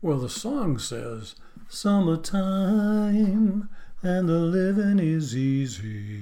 Well, 0.00 0.18
the 0.18 0.28
song 0.28 0.78
says, 0.78 1.34
Summertime 1.68 3.68
and 4.00 4.28
the 4.28 4.38
living 4.38 5.00
is 5.00 5.36
easy. 5.36 6.20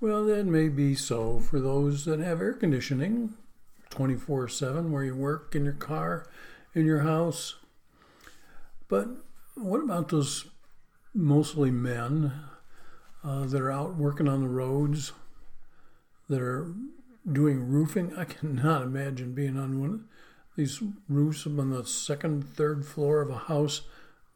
Well, 0.00 0.24
that 0.24 0.46
may 0.46 0.70
be 0.70 0.94
so 0.94 1.40
for 1.40 1.60
those 1.60 2.06
that 2.06 2.20
have 2.20 2.40
air 2.40 2.54
conditioning 2.54 3.34
24 3.90 4.48
7 4.48 4.90
where 4.90 5.04
you 5.04 5.14
work 5.14 5.54
in 5.54 5.66
your 5.66 5.74
car, 5.74 6.26
in 6.74 6.86
your 6.86 7.00
house. 7.00 7.56
But 8.88 9.08
what 9.54 9.82
about 9.82 10.08
those 10.08 10.46
mostly 11.12 11.70
men 11.70 12.32
uh, 13.22 13.44
that 13.44 13.60
are 13.60 13.70
out 13.70 13.96
working 13.96 14.26
on 14.26 14.40
the 14.40 14.48
roads, 14.48 15.12
that 16.30 16.40
are 16.40 16.72
doing 17.30 17.68
roofing? 17.68 18.16
I 18.16 18.24
cannot 18.24 18.84
imagine 18.84 19.34
being 19.34 19.58
on 19.58 19.82
one 19.82 20.06
these 20.58 20.82
roofs 21.08 21.46
on 21.46 21.70
the 21.70 21.84
second, 21.86 22.42
third 22.56 22.84
floor 22.84 23.22
of 23.22 23.30
a 23.30 23.38
house, 23.38 23.82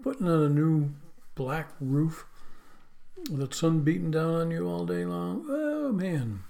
putting 0.04 0.28
on 0.28 0.40
a 0.40 0.48
new 0.48 0.90
black 1.34 1.68
roof 1.80 2.24
with 3.28 3.50
the 3.50 3.54
sun 3.54 3.80
beating 3.80 4.12
down 4.12 4.34
on 4.34 4.50
you 4.52 4.68
all 4.68 4.86
day 4.86 5.04
long. 5.04 5.44
Oh 5.48 5.92
man. 5.92 6.44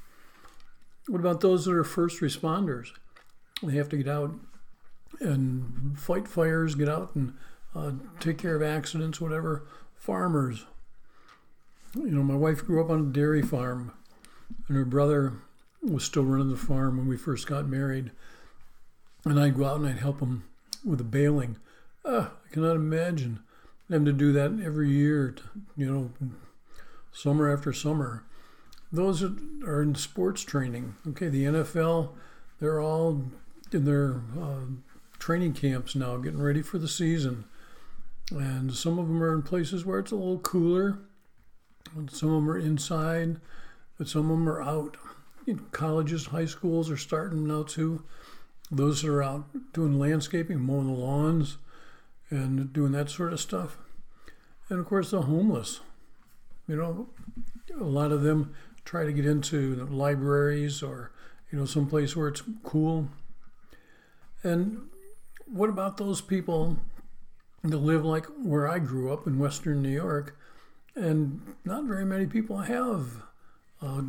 What 1.09 1.21
about 1.21 1.41
those 1.41 1.65
that 1.65 1.73
are 1.73 1.85
first 1.85 2.21
responders? 2.21 2.89
They 3.63 3.73
have 3.73 3.89
to 3.89 3.97
get 3.97 4.09
out 4.09 4.35
and 5.21 5.99
fight 5.99 6.29
fires, 6.29 6.75
get 6.75 6.91
out 6.91 7.17
and 7.17 7.33
uh, 7.75 7.93
take 8.21 8.37
care 8.37 8.55
of 8.55 8.63
accidents, 8.63 9.23
whatever. 9.23 9.67
Farmers. 9.97 10.67
You 11.95 12.11
know, 12.11 12.23
my 12.23 12.37
wife 12.37 12.67
grew 12.67 12.85
up 12.85 12.91
on 12.91 13.01
a 13.01 13.13
dairy 13.13 13.43
farm, 13.43 13.93
and 14.69 14.77
her 14.77 14.85
brother 14.85 15.33
was 15.83 16.05
still 16.05 16.25
running 16.25 16.51
the 16.51 16.57
farm 16.57 16.99
when 16.99 17.09
we 17.09 17.17
first 17.17 17.47
got 17.47 17.67
married. 17.67 18.11
And 19.25 19.39
I'd 19.39 19.57
go 19.57 19.67
out 19.67 19.77
and 19.77 19.89
I'd 19.89 19.99
help 19.99 20.21
them 20.21 20.45
with 20.85 20.99
the 20.99 21.05
baling. 21.05 21.59
Uh, 22.05 22.29
I 22.45 22.53
cannot 22.53 22.77
imagine 22.77 23.41
them 23.89 24.05
to 24.05 24.13
do 24.13 24.33
that 24.33 24.61
every 24.65 24.91
year, 24.91 25.37
you 25.77 25.91
know, 25.91 26.11
summer 27.13 27.53
after 27.53 27.73
summer. 27.73 28.25
Those 28.91 29.23
are 29.23 29.83
in 29.83 29.95
sports 29.95 30.43
training, 30.43 30.97
okay, 31.09 31.29
the 31.29 31.45
NFL, 31.45 32.11
they're 32.61 32.81
all 32.81 33.23
in 33.73 33.85
their 33.85 34.21
uh, 34.39 34.67
training 35.19 35.55
camps 35.55 35.95
now, 35.95 36.17
getting 36.19 36.43
ready 36.43 36.63
for 36.63 36.79
the 36.79 36.89
season. 36.89 37.45
And 38.31 38.75
some 38.75 38.99
of 38.99 39.09
them 39.09 39.23
are 39.23 39.35
in 39.35 39.43
places 39.43 39.85
where 39.85 39.99
it's 39.99 40.13
a 40.13 40.17
little 40.17 40.39
cooler, 40.41 40.99
some 42.11 42.31
of 42.31 42.35
them 42.37 42.51
are 42.51 42.59
inside, 42.59 43.41
but 43.99 44.09
some 44.09 44.31
of 44.31 44.39
them 44.39 44.49
are 44.49 44.63
out. 44.63 44.97
colleges, 45.73 46.27
high 46.27 46.47
schools 46.47 46.91
are 46.91 46.97
starting 46.97 47.47
now 47.47 47.63
too. 47.63 48.05
Those 48.75 49.03
that 49.03 49.11
are 49.11 49.23
out 49.23 49.45
doing 49.75 49.99
landscaping, 49.99 50.59
mowing 50.59 50.87
the 50.87 50.95
lawns, 50.95 51.59
and 52.31 52.73
doing 52.73 52.93
that 52.93 53.11
sort 53.11 53.35
of 53.35 53.41
stuff. 53.41 53.77
And 54.71 54.81
of 54.81 54.87
course, 54.87 55.11
the 55.11 55.23
homeless. 55.23 55.81
You 56.67 56.77
know, 56.77 57.09
a 57.79 57.85
lot 57.85 58.13
of 58.13 58.23
them 58.23 58.55
try 58.87 59.05
to 59.05 59.13
get 59.13 59.27
into 59.27 59.87
libraries 59.91 60.83
or, 60.83 61.13
you 61.51 61.59
know, 61.59 61.67
someplace 61.67 62.17
where 62.17 62.29
it's 62.29 62.43
cool. 62.63 63.09
And 64.43 64.89
what 65.45 65.69
about 65.69 65.99
those 65.99 66.23
people 66.23 66.79
that 67.63 67.77
live 67.77 68.07
like 68.07 68.25
where 68.43 68.67
I 68.67 68.79
grew 68.79 69.13
up 69.13 69.27
in 69.27 69.39
Western 69.39 69.83
New 69.83 69.91
York? 69.91 70.39
And 70.95 71.43
not 71.65 71.85
very 71.85 72.07
many 72.07 72.25
people 72.25 72.59
have 72.59 73.23
uh, 73.83 74.03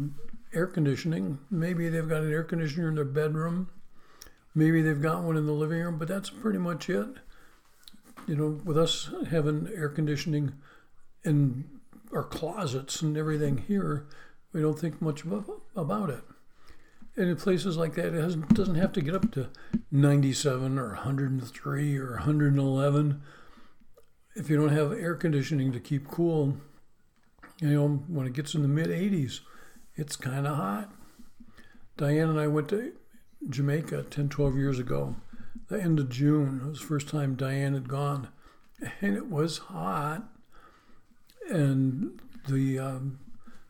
air 0.54 0.68
conditioning. 0.68 1.40
Maybe 1.52 1.90
they've 1.90 2.08
got 2.08 2.24
an 2.24 2.32
air 2.32 2.44
conditioner 2.44 2.88
in 2.88 2.96
their 2.96 3.04
bedroom. 3.04 3.70
Maybe 4.56 4.82
they've 4.82 5.02
got 5.02 5.24
one 5.24 5.38
in 5.38 5.46
the 5.46 5.54
living 5.54 5.80
room, 5.82 5.98
but 5.98 6.08
that's 6.08 6.30
pretty 6.30 6.60
much 6.60 6.90
it. 6.90 7.08
You 8.28 8.36
know, 8.36 8.62
with 8.64 8.78
us 8.78 9.10
having 9.30 9.70
air 9.76 9.90
conditioning 9.90 10.54
in 11.24 11.66
our 12.14 12.24
closets 12.24 13.02
and 13.02 13.18
everything 13.18 13.58
here, 13.68 14.06
we 14.54 14.62
don't 14.62 14.80
think 14.80 15.02
much 15.02 15.24
about 15.76 16.10
it. 16.10 16.24
And 17.16 17.30
in 17.30 17.36
places 17.36 17.78
like 17.78 17.96
that, 17.96 18.14
it 18.14 18.54
doesn't 18.54 18.76
have 18.76 18.92
to 18.94 19.02
get 19.02 19.16
up 19.16 19.32
to 19.34 19.50
97 19.92 20.80
or 20.80 20.90
103 20.90 21.98
or 21.98 22.12
111. 22.12 23.22
If 24.36 24.50
you 24.50 24.58
don't 24.58 24.70
have 24.70 24.94
air 24.94 25.16
conditioning 25.16 25.72
to 25.74 25.80
keep 25.80 26.08
cool, 26.08 26.58
you 27.60 27.70
know, 27.70 27.88
when 28.08 28.26
it 28.26 28.34
gets 28.34 28.56
in 28.56 28.62
the 28.62 28.68
mid 28.68 28.88
80s, 28.88 29.42
it's 29.96 30.16
kind 30.16 30.48
of 30.48 30.58
hot. 30.58 30.92
Diane 31.98 32.30
and 32.30 32.40
I 32.40 32.48
went 32.48 32.70
to 32.70 32.94
Jamaica 33.50 34.04
10, 34.10 34.30
12 34.30 34.56
years 34.56 34.80
ago, 34.80 35.16
the 35.68 35.82
end 35.82 36.00
of 36.00 36.10
June. 36.10 36.62
It 36.64 36.70
was 36.70 36.80
the 36.80 36.86
first 36.86 37.10
time 37.10 37.36
Diane 37.36 37.74
had 37.74 37.88
gone, 37.88 38.30
and 39.02 39.16
it 39.16 39.30
was 39.30 39.58
hot. 39.58 40.24
And 41.50 42.22
the 42.48 42.80
um, 42.80 43.20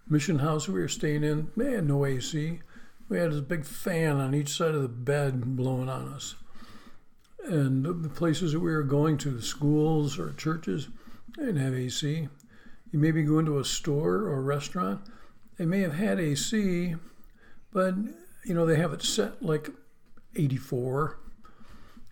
mission 0.07 0.39
house 0.39 0.67
we 0.67 0.79
were 0.79 0.87
staying 0.87 1.23
in, 1.23 1.49
they 1.57 1.71
had 1.71 1.87
no 1.87 2.05
AC 2.05 2.59
we 3.09 3.19
had 3.19 3.31
this 3.31 3.41
big 3.41 3.63
fan 3.63 4.17
on 4.17 4.33
each 4.33 4.49
side 4.49 4.73
of 4.73 4.81
the 4.81 4.87
bed 4.87 5.55
blowing 5.55 5.87
on 5.87 6.07
us. 6.07 6.33
And 7.45 7.85
the 7.85 8.09
places 8.09 8.53
that 8.53 8.59
we 8.59 8.71
were 8.71 8.83
going 8.83 9.17
to, 9.19 9.39
schools 9.39 10.17
or 10.17 10.33
churches, 10.33 10.87
they 11.37 11.45
didn't 11.45 11.61
have 11.61 11.75
AC. 11.75 12.27
You 12.91 12.99
maybe 12.99 13.21
go 13.23 13.39
into 13.39 13.59
a 13.59 13.65
store 13.65 14.15
or 14.15 14.39
a 14.39 14.41
restaurant, 14.41 15.01
they 15.57 15.65
may 15.65 15.81
have 15.81 15.93
had 15.93 16.19
AC, 16.19 16.95
but 17.71 17.93
you 18.45 18.53
know 18.53 18.65
they 18.65 18.77
have 18.77 18.93
it 18.93 19.01
set 19.01 19.43
like 19.43 19.69
84, 20.35 21.19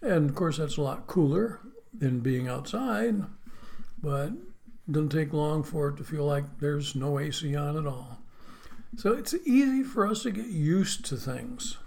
and 0.02 0.30
of 0.30 0.36
course 0.36 0.58
that's 0.58 0.78
a 0.78 0.82
lot 0.82 1.08
cooler 1.08 1.60
than 1.94 2.20
being 2.20 2.48
outside. 2.48 3.24
But 4.02 4.32
doesn't 4.90 5.10
take 5.10 5.32
long 5.34 5.64
for 5.64 5.90
it 5.90 5.98
to 5.98 6.04
feel 6.04 6.26
like 6.26 6.60
there's 6.60 6.96
no 6.96 7.20
AC 7.20 7.56
on 7.56 7.78
at 7.78 7.86
all. 7.86 8.20
So 8.98 9.14
it's 9.14 9.34
easy 9.46 9.84
for 9.84 10.06
us 10.06 10.24
to 10.24 10.32
get 10.32 10.48
used 10.48 11.06
to 11.06 11.18
things 11.18 11.78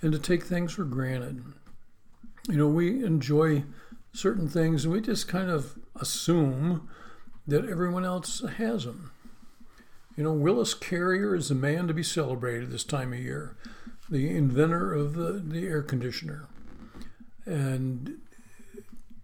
and 0.00 0.12
to 0.12 0.18
take 0.18 0.44
things 0.44 0.72
for 0.72 0.84
granted. 0.84 1.44
You 2.48 2.56
know, 2.56 2.68
we 2.68 3.04
enjoy 3.04 3.64
certain 4.12 4.48
things 4.48 4.84
and 4.84 4.94
we 4.94 5.00
just 5.00 5.28
kind 5.28 5.50
of 5.50 5.78
assume 6.00 6.88
that 7.46 7.68
everyone 7.68 8.04
else 8.04 8.42
has 8.56 8.84
them. 8.84 9.12
You 10.16 10.24
know, 10.24 10.32
Willis 10.32 10.74
Carrier 10.74 11.34
is 11.34 11.48
the 11.48 11.54
man 11.54 11.86
to 11.88 11.94
be 11.94 12.02
celebrated 12.02 12.70
this 12.70 12.84
time 12.84 13.12
of 13.12 13.20
year, 13.20 13.56
the 14.08 14.28
inventor 14.36 14.92
of 14.92 15.14
the, 15.14 15.42
the 15.44 15.66
air 15.66 15.82
conditioner. 15.82 16.48
And 17.46 18.18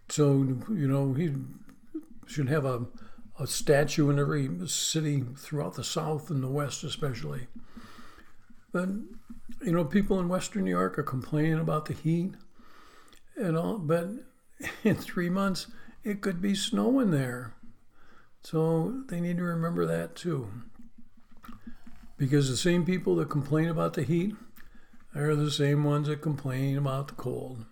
so, 0.08 0.32
you 0.70 0.88
know, 0.88 1.12
he 1.12 1.34
should 2.26 2.48
have 2.48 2.64
a 2.64 2.86
a 3.38 3.46
statue 3.46 4.08
in 4.10 4.18
every 4.18 4.48
city 4.66 5.22
throughout 5.36 5.74
the 5.74 5.84
South 5.84 6.30
and 6.30 6.42
the 6.42 6.48
West, 6.48 6.84
especially. 6.84 7.48
But 8.72 8.88
you 9.62 9.72
know, 9.72 9.84
people 9.84 10.18
in 10.20 10.28
Western 10.28 10.64
New 10.64 10.70
York 10.70 10.98
are 10.98 11.02
complaining 11.02 11.58
about 11.58 11.86
the 11.86 11.94
heat 11.94 12.32
and 13.36 13.56
all, 13.56 13.78
but 13.78 14.08
in 14.84 14.96
three 14.96 15.28
months 15.28 15.66
it 16.02 16.20
could 16.20 16.40
be 16.40 16.54
snowing 16.54 17.10
there. 17.10 17.54
So 18.42 19.02
they 19.08 19.20
need 19.20 19.38
to 19.38 19.42
remember 19.42 19.86
that 19.86 20.14
too. 20.14 20.48
Because 22.16 22.48
the 22.48 22.56
same 22.56 22.84
people 22.84 23.16
that 23.16 23.28
complain 23.28 23.68
about 23.68 23.94
the 23.94 24.02
heat 24.02 24.34
are 25.14 25.34
the 25.34 25.50
same 25.50 25.84
ones 25.84 26.08
that 26.08 26.22
complain 26.22 26.78
about 26.78 27.08
the 27.08 27.14
cold. 27.14 27.64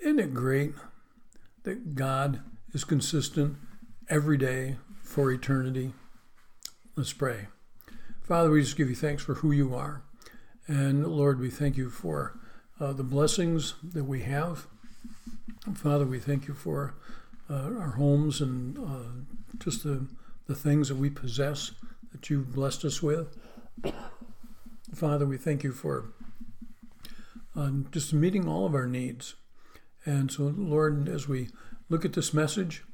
Isn't 0.00 0.18
it 0.18 0.34
great 0.34 0.74
that 1.64 1.94
God 1.94 2.40
is 2.72 2.84
consistent 2.84 3.56
every 4.08 4.36
day 4.36 4.76
for 5.02 5.32
eternity. 5.32 5.92
Let's 6.94 7.12
pray. 7.12 7.48
Father, 8.22 8.50
we 8.50 8.62
just 8.62 8.76
give 8.76 8.88
you 8.88 8.94
thanks 8.94 9.22
for 9.22 9.34
who 9.34 9.50
you 9.50 9.74
are. 9.74 10.02
And 10.66 11.06
Lord, 11.06 11.40
we 11.40 11.50
thank 11.50 11.76
you 11.76 11.90
for 11.90 12.38
uh, 12.80 12.92
the 12.92 13.02
blessings 13.02 13.74
that 13.82 14.04
we 14.04 14.22
have. 14.22 14.66
Father, 15.74 16.04
we 16.04 16.18
thank 16.18 16.46
you 16.46 16.54
for 16.54 16.94
uh, 17.48 17.70
our 17.78 17.94
homes 17.96 18.40
and 18.40 18.78
uh, 18.78 19.58
just 19.58 19.82
the, 19.82 20.06
the 20.46 20.54
things 20.54 20.88
that 20.88 20.96
we 20.96 21.10
possess 21.10 21.72
that 22.16 22.30
you've 22.30 22.54
blessed 22.54 22.84
us 22.84 23.02
with. 23.02 23.36
Father, 24.94 25.26
we 25.26 25.36
thank 25.36 25.62
you 25.62 25.72
for 25.72 26.14
uh, 27.54 27.70
just 27.90 28.14
meeting 28.14 28.48
all 28.48 28.64
of 28.64 28.74
our 28.74 28.86
needs. 28.86 29.34
And 30.06 30.32
so, 30.32 30.44
Lord, 30.56 31.08
as 31.08 31.28
we 31.28 31.48
look 31.90 32.06
at 32.06 32.14
this 32.14 32.32
message, 32.32 32.84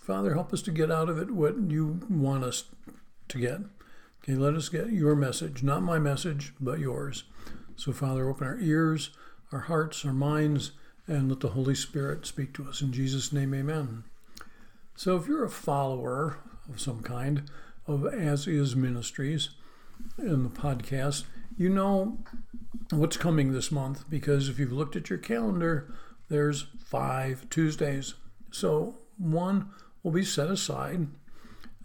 Father, 0.00 0.34
help 0.34 0.52
us 0.52 0.62
to 0.62 0.70
get 0.70 0.92
out 0.92 1.08
of 1.08 1.18
it 1.18 1.32
what 1.32 1.56
you 1.58 2.00
want 2.08 2.44
us 2.44 2.64
to 3.28 3.38
get. 3.38 3.60
Okay, 4.22 4.36
let 4.36 4.54
us 4.54 4.68
get 4.68 4.92
your 4.92 5.16
message, 5.16 5.64
not 5.64 5.82
my 5.82 5.98
message, 5.98 6.52
but 6.60 6.78
yours. 6.78 7.24
So, 7.74 7.92
Father, 7.92 8.28
open 8.28 8.46
our 8.46 8.60
ears, 8.60 9.10
our 9.50 9.60
hearts, 9.60 10.04
our 10.04 10.12
minds, 10.12 10.70
and 11.08 11.28
let 11.28 11.40
the 11.40 11.48
Holy 11.50 11.74
Spirit 11.74 12.26
speak 12.26 12.52
to 12.54 12.68
us. 12.68 12.80
In 12.80 12.92
Jesus' 12.92 13.32
name, 13.32 13.54
amen. 13.54 14.04
So, 14.94 15.16
if 15.16 15.26
you're 15.26 15.44
a 15.44 15.50
follower 15.50 16.38
of 16.68 16.80
some 16.80 17.02
kind 17.02 17.50
of 17.88 18.04
As 18.06 18.46
Is 18.46 18.76
Ministries 18.76 19.50
in 20.18 20.42
the 20.42 20.50
podcast, 20.50 21.24
you 21.56 21.70
know 21.70 22.18
what's 22.90 23.16
coming 23.16 23.52
this 23.52 23.72
month 23.72 24.08
because 24.10 24.48
if 24.48 24.58
you've 24.58 24.72
looked 24.72 24.94
at 24.94 25.08
your 25.08 25.18
calendar, 25.18 25.92
there's 26.28 26.66
five 26.84 27.48
Tuesdays. 27.48 28.14
So 28.50 28.98
one 29.16 29.70
will 30.02 30.12
be 30.12 30.24
set 30.24 30.50
aside. 30.50 31.08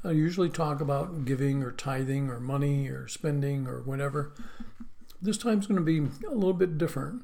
I 0.03 0.11
usually 0.11 0.49
talk 0.49 0.81
about 0.81 1.23
giving 1.23 1.63
or 1.63 1.71
tithing 1.71 2.29
or 2.29 2.41
money 2.41 2.89
or 2.89 3.07
spending 3.07 3.65
or 3.65 3.81
whatever. 3.81 4.33
This 5.21 5.37
time's 5.37 5.67
going 5.67 5.83
to 5.83 5.85
be 5.85 6.09
a 6.27 6.35
little 6.35 6.53
bit 6.53 6.77
different 6.77 7.23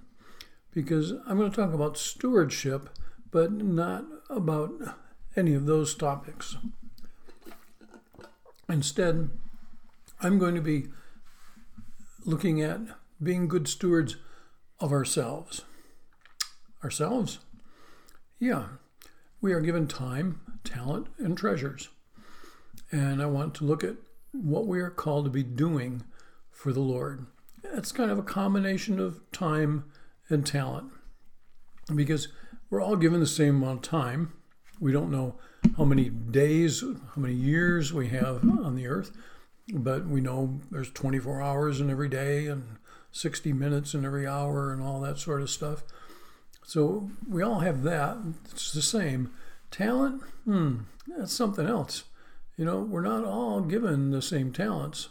because 0.73 1.11
I'm 1.27 1.37
going 1.37 1.51
to 1.51 1.55
talk 1.55 1.73
about 1.73 1.97
stewardship, 1.97 2.89
but 3.29 3.51
not 3.51 4.05
about 4.29 4.71
any 5.35 5.53
of 5.53 5.65
those 5.65 5.93
topics. 5.93 6.55
Instead, 8.69 9.31
I'm 10.21 10.37
going 10.37 10.53
to 10.53 10.61
be 10.61 10.89
looking 12.23 12.61
at 12.61 12.79
being 13.21 13.47
good 13.47 13.67
stewards 13.67 14.17
of 14.79 14.91
ourselves. 14.91 15.63
Ourselves? 16.83 17.39
Yeah, 18.39 18.67
we 19.41 19.53
are 19.53 19.59
given 19.59 19.87
time, 19.87 20.41
talent, 20.63 21.07
and 21.17 21.35
treasures. 21.35 21.89
And 22.91 23.21
I 23.21 23.25
want 23.25 23.55
to 23.55 23.65
look 23.65 23.83
at 23.83 23.95
what 24.31 24.67
we 24.67 24.79
are 24.79 24.91
called 24.91 25.25
to 25.25 25.31
be 25.31 25.43
doing 25.43 26.03
for 26.51 26.71
the 26.71 26.79
Lord. 26.79 27.25
It's 27.63 27.91
kind 27.91 28.11
of 28.11 28.19
a 28.19 28.23
combination 28.23 28.99
of 28.99 29.19
time 29.31 29.85
and 30.29 30.45
talent 30.45 30.91
because 31.93 32.27
we're 32.69 32.81
all 32.81 32.95
given 32.95 33.19
the 33.19 33.25
same 33.25 33.63
amount 33.63 33.85
of 33.85 33.91
time. 33.91 34.33
We 34.79 34.91
don't 34.91 35.11
know 35.11 35.35
how 35.79 35.85
many 35.85 36.09
days, 36.09 36.81
how 36.81 37.21
many 37.21 37.33
years 37.33 37.93
we 37.93 38.09
have 38.09 38.43
on 38.43 38.75
the 38.75 38.85
earth, 38.85 39.15
but 39.73 40.05
we 40.05 40.19
know 40.19 40.59
there's 40.69 40.91
24 40.91 41.41
hours 41.41 41.79
in 41.79 41.89
every 41.89 42.09
day 42.09 42.47
and 42.47 42.75
60 43.13 43.53
minutes 43.53 43.93
in 43.93 44.03
every 44.03 44.27
hour 44.27 44.73
and 44.73 44.83
all 44.83 44.99
that 44.99 45.17
sort 45.17 45.41
of 45.41 45.49
stuff. 45.49 45.83
So 46.65 47.09
we 47.27 47.41
all 47.41 47.61
have 47.61 47.83
that. 47.83 48.17
It's 48.51 48.73
the 48.73 48.81
same. 48.81 49.31
Talent, 49.71 50.21
hmm, 50.43 50.79
that's 51.07 51.31
something 51.31 51.65
else. 51.65 52.03
You 52.57 52.65
know, 52.65 52.81
we're 52.81 52.99
not 52.99 53.23
all 53.23 53.61
given 53.61 54.11
the 54.11 54.21
same 54.21 54.51
talents. 54.51 55.07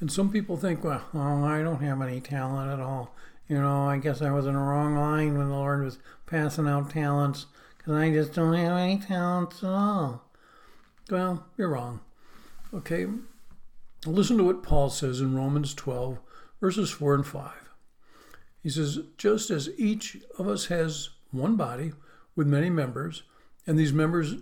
And 0.00 0.12
some 0.12 0.30
people 0.30 0.58
think, 0.58 0.84
well, 0.84 1.02
oh, 1.14 1.44
I 1.44 1.62
don't 1.62 1.82
have 1.82 2.02
any 2.02 2.20
talent 2.20 2.70
at 2.70 2.80
all. 2.80 3.14
You 3.48 3.56
know, 3.58 3.86
I 3.86 3.96
guess 3.96 4.20
I 4.20 4.32
was 4.32 4.44
in 4.44 4.52
the 4.52 4.58
wrong 4.58 4.96
line 4.96 5.38
when 5.38 5.48
the 5.48 5.54
Lord 5.54 5.82
was 5.82 5.98
passing 6.26 6.68
out 6.68 6.90
talents 6.90 7.46
I 7.86 8.10
just 8.10 8.32
don't 8.32 8.54
have 8.54 8.78
any 8.78 8.98
talents 8.98 9.62
at 9.62 9.68
all. 9.68 10.24
Well, 11.10 11.46
you're 11.58 11.68
wrong. 11.68 12.00
Okay, 12.72 13.06
listen 14.06 14.38
to 14.38 14.44
what 14.44 14.62
Paul 14.62 14.90
says 14.90 15.20
in 15.20 15.36
Romans 15.36 15.74
12, 15.74 16.18
verses 16.60 16.90
4 16.90 17.14
and 17.14 17.26
5. 17.26 17.52
He 18.62 18.70
says, 18.70 18.98
Just 19.18 19.50
as 19.50 19.68
each 19.76 20.16
of 20.38 20.48
us 20.48 20.66
has 20.66 21.10
one 21.30 21.56
body 21.56 21.92
with 22.34 22.46
many 22.46 22.70
members, 22.70 23.22
and 23.66 23.78
these 23.78 23.92
members 23.92 24.36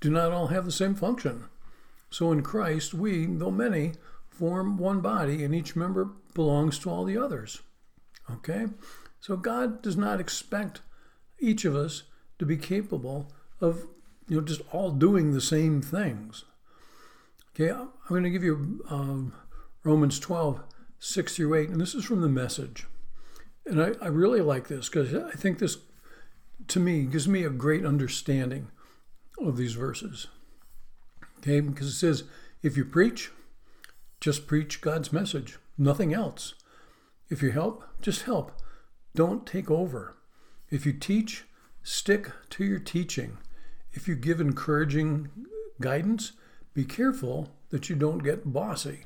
do 0.00 0.10
not 0.10 0.32
all 0.32 0.48
have 0.48 0.64
the 0.64 0.72
same 0.72 0.94
function. 0.94 1.44
So 2.10 2.32
in 2.32 2.42
Christ, 2.42 2.94
we, 2.94 3.26
though 3.26 3.50
many, 3.50 3.92
form 4.30 4.78
one 4.78 5.00
body, 5.00 5.44
and 5.44 5.54
each 5.54 5.76
member 5.76 6.10
belongs 6.34 6.78
to 6.80 6.90
all 6.90 7.04
the 7.04 7.18
others. 7.18 7.60
Okay? 8.30 8.66
So 9.20 9.36
God 9.36 9.82
does 9.82 9.96
not 9.96 10.20
expect 10.20 10.80
each 11.38 11.64
of 11.64 11.76
us 11.76 12.04
to 12.38 12.46
be 12.46 12.56
capable 12.56 13.28
of 13.60 13.86
you 14.28 14.36
know 14.36 14.42
just 14.42 14.62
all 14.72 14.90
doing 14.90 15.32
the 15.32 15.40
same 15.40 15.80
things. 15.80 16.44
Okay, 17.54 17.70
I'm 17.70 17.88
going 18.08 18.24
to 18.24 18.30
give 18.30 18.44
you 18.44 18.84
um, 18.90 19.32
Romans 19.82 20.18
12, 20.18 20.60
6 20.98 21.36
through 21.36 21.54
8, 21.54 21.70
and 21.70 21.80
this 21.80 21.94
is 21.94 22.04
from 22.04 22.20
the 22.20 22.28
message. 22.28 22.86
And 23.64 23.82
I, 23.82 23.92
I 24.02 24.08
really 24.08 24.42
like 24.42 24.68
this 24.68 24.90
because 24.90 25.14
I 25.14 25.30
think 25.30 25.58
this, 25.58 25.78
to 26.68 26.78
me, 26.78 27.04
gives 27.04 27.26
me 27.26 27.44
a 27.44 27.50
great 27.50 27.86
understanding 27.86 28.68
of 29.40 29.56
these 29.56 29.72
verses. 29.72 30.26
Okay, 31.38 31.60
because 31.60 31.86
it 31.86 31.92
says, 31.92 32.24
if 32.62 32.76
you 32.76 32.84
preach, 32.84 33.30
just 34.20 34.46
preach 34.46 34.82
God's 34.82 35.12
message, 35.12 35.58
nothing 35.78 36.12
else. 36.12 36.54
If 37.30 37.42
you 37.42 37.52
help, 37.52 37.84
just 38.02 38.22
help. 38.22 38.52
Don't 39.14 39.46
take 39.46 39.70
over. 39.70 40.16
If 40.70 40.84
you 40.84 40.92
teach, 40.92 41.44
stick 41.86 42.32
to 42.50 42.64
your 42.64 42.80
teaching. 42.80 43.38
If 43.92 44.08
you 44.08 44.16
give 44.16 44.40
encouraging 44.40 45.30
guidance, 45.80 46.32
be 46.74 46.84
careful 46.84 47.50
that 47.70 47.88
you 47.88 47.94
don't 47.94 48.24
get 48.24 48.52
bossy. 48.52 49.04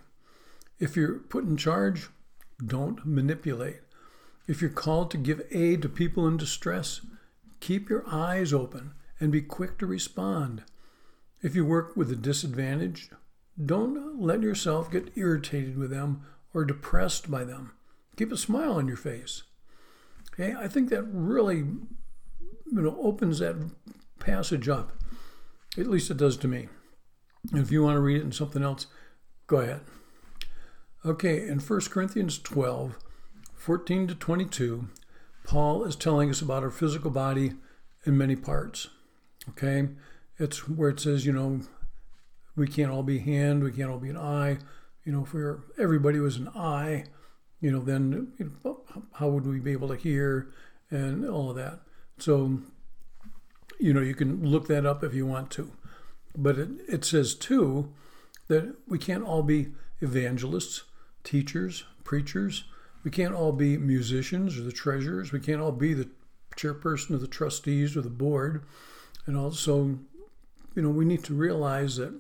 If 0.78 0.96
you're 0.96 1.18
put 1.18 1.44
in 1.44 1.58
charge, 1.58 2.08
don't 2.64 3.04
manipulate. 3.04 3.80
If 4.48 4.62
you're 4.62 4.70
called 4.70 5.10
to 5.10 5.18
give 5.18 5.42
aid 5.50 5.82
to 5.82 5.90
people 5.90 6.26
in 6.26 6.38
distress, 6.38 7.02
keep 7.60 7.90
your 7.90 8.02
eyes 8.10 8.54
open 8.54 8.92
and 9.20 9.30
be 9.30 9.42
quick 9.42 9.76
to 9.78 9.86
respond. 9.86 10.62
If 11.42 11.54
you 11.54 11.66
work 11.66 11.94
with 11.98 12.08
the 12.08 12.16
disadvantaged, 12.16 13.12
don't 13.62 14.18
let 14.18 14.40
yourself 14.40 14.90
get 14.90 15.12
irritated 15.16 15.76
with 15.76 15.90
them 15.90 16.22
or 16.54 16.64
depressed 16.64 17.30
by 17.30 17.44
them. 17.44 17.72
Keep 18.16 18.32
a 18.32 18.38
smile 18.38 18.72
on 18.72 18.88
your 18.88 18.96
face. 18.96 19.42
Okay, 20.32 20.54
I 20.58 20.66
think 20.66 20.88
that 20.88 21.02
really 21.02 21.64
you 22.72 22.82
know 22.82 22.96
opens 23.00 23.38
that 23.38 23.56
passage 24.18 24.68
up. 24.68 24.92
At 25.78 25.86
least 25.86 26.10
it 26.10 26.16
does 26.16 26.36
to 26.38 26.48
me. 26.48 26.68
If 27.52 27.70
you 27.70 27.82
want 27.82 27.96
to 27.96 28.00
read 28.00 28.18
it 28.18 28.24
in 28.24 28.32
something 28.32 28.62
else, 28.62 28.86
go 29.46 29.58
ahead. 29.58 29.80
Okay, 31.04 31.46
in 31.48 31.58
1 31.58 31.80
Corinthians 31.82 32.38
12, 32.38 32.98
14 33.54 34.06
to 34.08 34.14
22, 34.14 34.88
Paul 35.44 35.84
is 35.84 35.96
telling 35.96 36.28
us 36.28 36.42
about 36.42 36.62
our 36.62 36.70
physical 36.70 37.10
body 37.10 37.52
in 38.04 38.18
many 38.18 38.36
parts. 38.36 38.88
Okay, 39.48 39.88
it's 40.38 40.68
where 40.68 40.90
it 40.90 41.00
says, 41.00 41.24
you 41.24 41.32
know, 41.32 41.60
we 42.56 42.68
can't 42.68 42.90
all 42.90 43.02
be 43.02 43.20
hand, 43.20 43.64
we 43.64 43.72
can't 43.72 43.90
all 43.90 43.98
be 43.98 44.10
an 44.10 44.18
eye. 44.18 44.58
You 45.04 45.12
know, 45.12 45.22
if 45.22 45.32
we 45.32 45.42
were, 45.42 45.64
everybody 45.78 46.18
was 46.18 46.36
an 46.36 46.48
eye, 46.48 47.04
you 47.60 47.70
know, 47.70 47.80
then 47.80 48.32
you 48.38 48.52
know, 48.62 48.80
how 49.14 49.28
would 49.28 49.46
we 49.46 49.60
be 49.60 49.72
able 49.72 49.88
to 49.88 49.96
hear 49.96 50.52
and 50.90 51.26
all 51.26 51.50
of 51.50 51.56
that? 51.56 51.80
So, 52.22 52.60
you 53.78 53.92
know, 53.92 54.00
you 54.00 54.14
can 54.14 54.44
look 54.44 54.68
that 54.68 54.86
up 54.86 55.02
if 55.02 55.14
you 55.14 55.26
want 55.26 55.50
to. 55.52 55.72
But 56.36 56.58
it, 56.58 56.70
it 56.88 57.04
says 57.04 57.34
too 57.34 57.92
that 58.48 58.74
we 58.86 58.98
can't 58.98 59.24
all 59.24 59.42
be 59.42 59.68
evangelists, 60.00 60.84
teachers, 61.24 61.84
preachers. 62.04 62.64
We 63.04 63.10
can't 63.10 63.34
all 63.34 63.52
be 63.52 63.76
musicians 63.78 64.58
or 64.58 64.62
the 64.62 64.72
treasurers. 64.72 65.32
We 65.32 65.40
can't 65.40 65.60
all 65.60 65.72
be 65.72 65.94
the 65.94 66.10
chairperson 66.56 67.10
of 67.10 67.20
the 67.20 67.28
trustees 67.28 67.96
or 67.96 68.02
the 68.02 68.10
board. 68.10 68.64
And 69.26 69.36
also, 69.36 69.98
you 70.74 70.82
know, 70.82 70.90
we 70.90 71.04
need 71.04 71.24
to 71.24 71.34
realize 71.34 71.96
that 71.96 72.14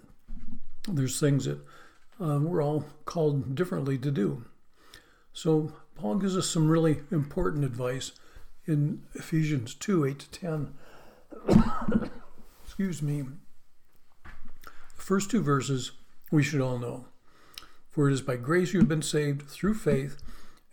there's 0.88 1.20
things 1.20 1.44
that 1.44 1.58
uh, 2.20 2.38
we're 2.38 2.62
all 2.62 2.84
called 3.04 3.54
differently 3.54 3.98
to 3.98 4.10
do. 4.10 4.44
So 5.32 5.72
Paul 5.94 6.16
gives 6.16 6.36
us 6.36 6.48
some 6.48 6.68
really 6.68 7.00
important 7.10 7.64
advice 7.64 8.12
in 8.66 9.02
Ephesians 9.14 9.74
2 9.74 10.04
8 10.04 10.18
to 10.18 10.30
10. 10.30 10.74
Excuse 12.64 13.02
me. 13.02 13.22
The 14.24 15.02
first 15.02 15.30
two 15.30 15.42
verses 15.42 15.92
we 16.30 16.42
should 16.42 16.60
all 16.60 16.78
know. 16.78 17.06
For 17.90 18.08
it 18.08 18.12
is 18.12 18.22
by 18.22 18.36
grace 18.36 18.72
you 18.72 18.80
have 18.80 18.88
been 18.88 19.02
saved 19.02 19.48
through 19.48 19.74
faith, 19.74 20.18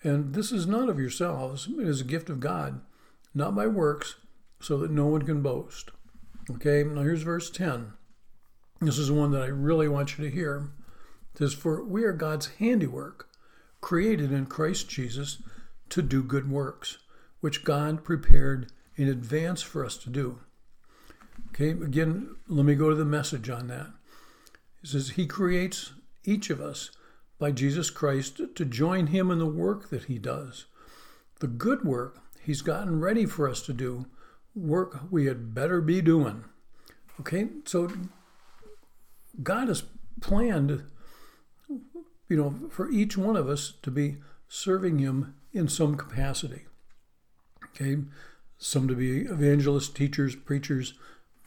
and 0.03 0.35
this 0.35 0.51
is 0.51 0.67
not 0.67 0.89
of 0.89 0.99
yourselves, 0.99 1.67
it 1.67 1.87
is 1.87 2.01
a 2.01 2.05
gift 2.05 2.29
of 2.29 2.39
God, 2.39 2.81
not 3.33 3.55
by 3.55 3.65
works, 3.65 4.15
so 4.59 4.77
that 4.77 4.91
no 4.91 5.07
one 5.07 5.23
can 5.23 5.41
boast. 5.41 5.89
Okay, 6.49 6.83
now 6.83 7.01
here's 7.01 7.23
verse 7.23 7.49
10. 7.49 7.93
This 8.79 8.99
is 8.99 9.11
one 9.11 9.31
that 9.31 9.41
I 9.41 9.47
really 9.47 9.87
want 9.87 10.17
you 10.17 10.23
to 10.23 10.31
hear. 10.31 10.69
It 11.33 11.39
says, 11.39 11.53
For 11.53 11.83
we 11.83 12.03
are 12.03 12.13
God's 12.13 12.47
handiwork, 12.59 13.27
created 13.81 14.31
in 14.31 14.45
Christ 14.45 14.87
Jesus 14.87 15.41
to 15.89 16.01
do 16.01 16.21
good 16.21 16.49
works, 16.49 16.99
which 17.39 17.63
God 17.63 18.03
prepared 18.03 18.71
in 18.95 19.07
advance 19.07 19.61
for 19.61 19.85
us 19.85 19.97
to 19.97 20.09
do. 20.09 20.39
Okay, 21.49 21.69
again, 21.71 22.35
let 22.47 22.65
me 22.65 22.75
go 22.75 22.89
to 22.89 22.95
the 22.95 23.05
message 23.05 23.49
on 23.49 23.67
that. 23.67 23.87
He 24.81 24.87
says, 24.87 25.11
He 25.11 25.25
creates 25.25 25.91
each 26.23 26.49
of 26.49 26.61
us 26.61 26.91
by 27.39 27.51
Jesus 27.51 27.89
Christ 27.89 28.41
to 28.55 28.65
join 28.65 29.07
Him 29.07 29.31
in 29.31 29.39
the 29.39 29.45
work 29.45 29.89
that 29.89 30.05
He 30.05 30.17
does. 30.17 30.65
The 31.39 31.47
good 31.47 31.83
work 31.83 32.19
He's 32.41 32.61
gotten 32.61 33.01
ready 33.01 33.25
for 33.25 33.49
us 33.49 33.61
to 33.63 33.73
do, 33.73 34.05
work 34.55 35.01
we 35.11 35.25
had 35.25 35.53
better 35.53 35.81
be 35.81 36.01
doing. 36.01 36.45
Okay, 37.19 37.49
so 37.65 37.91
God 39.43 39.67
has 39.67 39.83
planned, 40.21 40.83
you 41.67 42.37
know, 42.37 42.69
for 42.69 42.89
each 42.89 43.17
one 43.17 43.35
of 43.35 43.49
us 43.49 43.73
to 43.81 43.91
be 43.91 44.17
serving 44.47 44.99
Him 44.99 45.35
in 45.51 45.67
some 45.67 45.97
capacity. 45.97 46.66
Okay, 47.75 47.97
some 48.57 48.87
to 48.87 48.95
be 48.95 49.21
evangelists, 49.21 49.89
teachers, 49.89 50.35
preachers, 50.35 50.93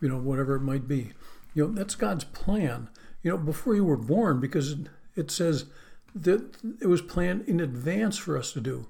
you 0.00 0.08
know, 0.08 0.18
whatever 0.18 0.56
it 0.56 0.62
might 0.62 0.86
be. 0.86 1.12
You 1.54 1.66
know, 1.66 1.72
that's 1.72 1.94
God's 1.94 2.24
plan. 2.24 2.88
You 3.22 3.32
know, 3.32 3.38
before 3.38 3.74
you 3.74 3.84
were 3.84 3.96
born, 3.96 4.40
because 4.40 4.76
it 5.16 5.30
says 5.30 5.66
that 6.14 6.56
it 6.80 6.86
was 6.86 7.02
planned 7.02 7.48
in 7.48 7.60
advance 7.60 8.16
for 8.16 8.36
us 8.36 8.52
to 8.52 8.60
do. 8.60 8.86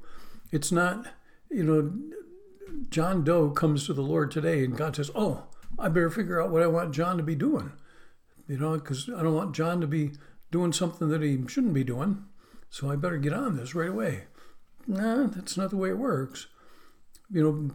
It's 0.52 0.70
not, 0.70 1.06
you 1.50 1.64
know, 1.64 1.92
John 2.90 3.24
Doe 3.24 3.50
comes 3.50 3.86
to 3.86 3.92
the 3.92 4.02
Lord 4.02 4.30
today 4.30 4.64
and 4.64 4.76
God 4.76 4.96
says, 4.96 5.10
Oh, 5.14 5.44
I 5.78 5.88
better 5.88 6.10
figure 6.10 6.40
out 6.40 6.50
what 6.50 6.62
I 6.62 6.66
want 6.66 6.94
John 6.94 7.16
to 7.16 7.22
be 7.22 7.34
doing. 7.34 7.72
You 8.46 8.58
know, 8.58 8.74
because 8.74 9.08
I 9.08 9.22
don't 9.22 9.34
want 9.34 9.54
John 9.54 9.80
to 9.80 9.86
be 9.86 10.12
doing 10.50 10.72
something 10.72 11.08
that 11.08 11.22
he 11.22 11.38
shouldn't 11.46 11.74
be 11.74 11.84
doing. 11.84 12.24
So 12.68 12.90
I 12.90 12.96
better 12.96 13.18
get 13.18 13.32
on 13.32 13.56
this 13.56 13.74
right 13.74 13.88
away. 13.88 14.24
Nah, 14.86 15.26
that's 15.26 15.56
not 15.56 15.70
the 15.70 15.76
way 15.76 15.90
it 15.90 15.98
works. 15.98 16.46
You 17.30 17.42
know, 17.42 17.74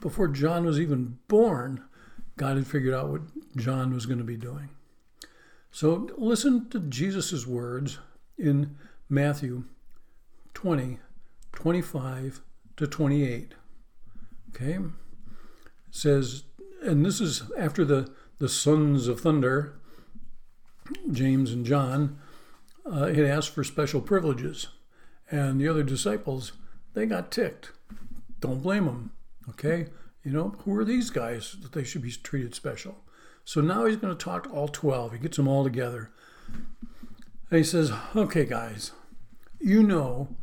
before 0.00 0.28
John 0.28 0.64
was 0.64 0.78
even 0.78 1.18
born, 1.28 1.84
God 2.36 2.56
had 2.56 2.66
figured 2.66 2.94
out 2.94 3.08
what 3.08 3.22
John 3.56 3.94
was 3.94 4.06
going 4.06 4.18
to 4.18 4.24
be 4.24 4.36
doing. 4.36 4.70
So 5.70 6.08
listen 6.16 6.68
to 6.70 6.80
Jesus' 6.80 7.46
words 7.46 7.98
in 8.38 8.76
Matthew 9.08 9.64
20, 10.54 10.98
25 11.52 12.40
to 12.76 12.86
28. 12.86 13.54
Okay? 14.50 14.74
It 14.74 14.90
says, 15.90 16.44
and 16.82 17.04
this 17.04 17.20
is 17.20 17.50
after 17.58 17.84
the, 17.84 18.10
the 18.38 18.48
sons 18.48 19.08
of 19.08 19.20
thunder, 19.20 19.74
James 21.10 21.50
and 21.52 21.64
John, 21.64 22.18
uh, 22.84 23.06
had 23.06 23.24
asked 23.24 23.50
for 23.50 23.64
special 23.64 24.00
privileges. 24.00 24.68
And 25.30 25.60
the 25.60 25.68
other 25.68 25.82
disciples, 25.82 26.52
they 26.92 27.06
got 27.06 27.30
ticked. 27.30 27.72
Don't 28.44 28.62
blame 28.62 28.84
them. 28.84 29.10
Okay? 29.48 29.86
You 30.22 30.30
know, 30.30 30.54
who 30.58 30.76
are 30.76 30.84
these 30.84 31.08
guys 31.08 31.56
that 31.62 31.72
they 31.72 31.82
should 31.82 32.02
be 32.02 32.10
treated 32.10 32.54
special? 32.54 32.96
So 33.42 33.62
now 33.62 33.86
he's 33.86 33.96
going 33.96 34.14
to 34.14 34.22
talk 34.22 34.44
to 34.44 34.50
all 34.50 34.68
12. 34.68 35.12
He 35.12 35.18
gets 35.18 35.38
them 35.38 35.48
all 35.48 35.64
together. 35.64 36.10
And 36.52 37.56
he 37.56 37.64
says, 37.64 37.90
Okay, 38.14 38.44
guys, 38.44 38.92
you 39.60 39.82
know 39.82 40.36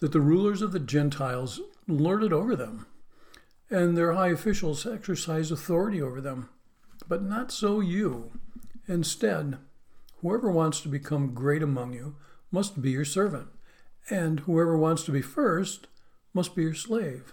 that 0.00 0.12
the 0.12 0.20
rulers 0.20 0.60
of 0.60 0.72
the 0.72 0.78
Gentiles 0.78 1.62
lorded 1.88 2.30
over 2.30 2.54
them, 2.54 2.84
and 3.70 3.96
their 3.96 4.12
high 4.12 4.28
officials 4.28 4.86
exercise 4.86 5.50
authority 5.50 6.02
over 6.02 6.20
them. 6.20 6.50
But 7.08 7.22
not 7.22 7.50
so 7.50 7.80
you. 7.80 8.32
Instead, 8.86 9.56
whoever 10.20 10.50
wants 10.50 10.82
to 10.82 10.88
become 10.88 11.32
great 11.32 11.62
among 11.62 11.94
you 11.94 12.16
must 12.50 12.82
be 12.82 12.90
your 12.90 13.06
servant, 13.06 13.48
and 14.10 14.40
whoever 14.40 14.76
wants 14.76 15.04
to 15.04 15.10
be 15.10 15.22
first 15.22 15.86
must 16.34 16.54
be 16.54 16.62
your 16.62 16.74
slave. 16.74 17.32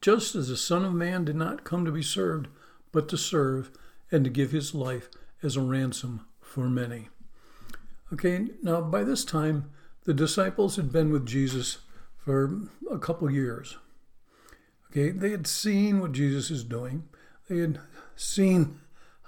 Just 0.00 0.34
as 0.34 0.48
the 0.48 0.56
Son 0.56 0.84
of 0.84 0.92
Man 0.92 1.24
did 1.24 1.36
not 1.36 1.64
come 1.64 1.84
to 1.84 1.92
be 1.92 2.02
served, 2.02 2.48
but 2.92 3.08
to 3.08 3.16
serve 3.16 3.70
and 4.10 4.24
to 4.24 4.30
give 4.30 4.52
his 4.52 4.74
life 4.74 5.08
as 5.42 5.56
a 5.56 5.60
ransom 5.60 6.26
for 6.40 6.68
many. 6.68 7.08
Okay, 8.12 8.46
now 8.62 8.80
by 8.80 9.02
this 9.02 9.24
time, 9.24 9.70
the 10.04 10.14
disciples 10.14 10.76
had 10.76 10.92
been 10.92 11.10
with 11.10 11.26
Jesus 11.26 11.78
for 12.16 12.60
a 12.90 12.98
couple 12.98 13.30
years. 13.30 13.76
Okay, 14.90 15.10
they 15.10 15.30
had 15.30 15.46
seen 15.46 16.00
what 16.00 16.12
Jesus 16.12 16.50
is 16.50 16.64
doing, 16.64 17.04
they 17.48 17.58
had 17.58 17.80
seen 18.14 18.80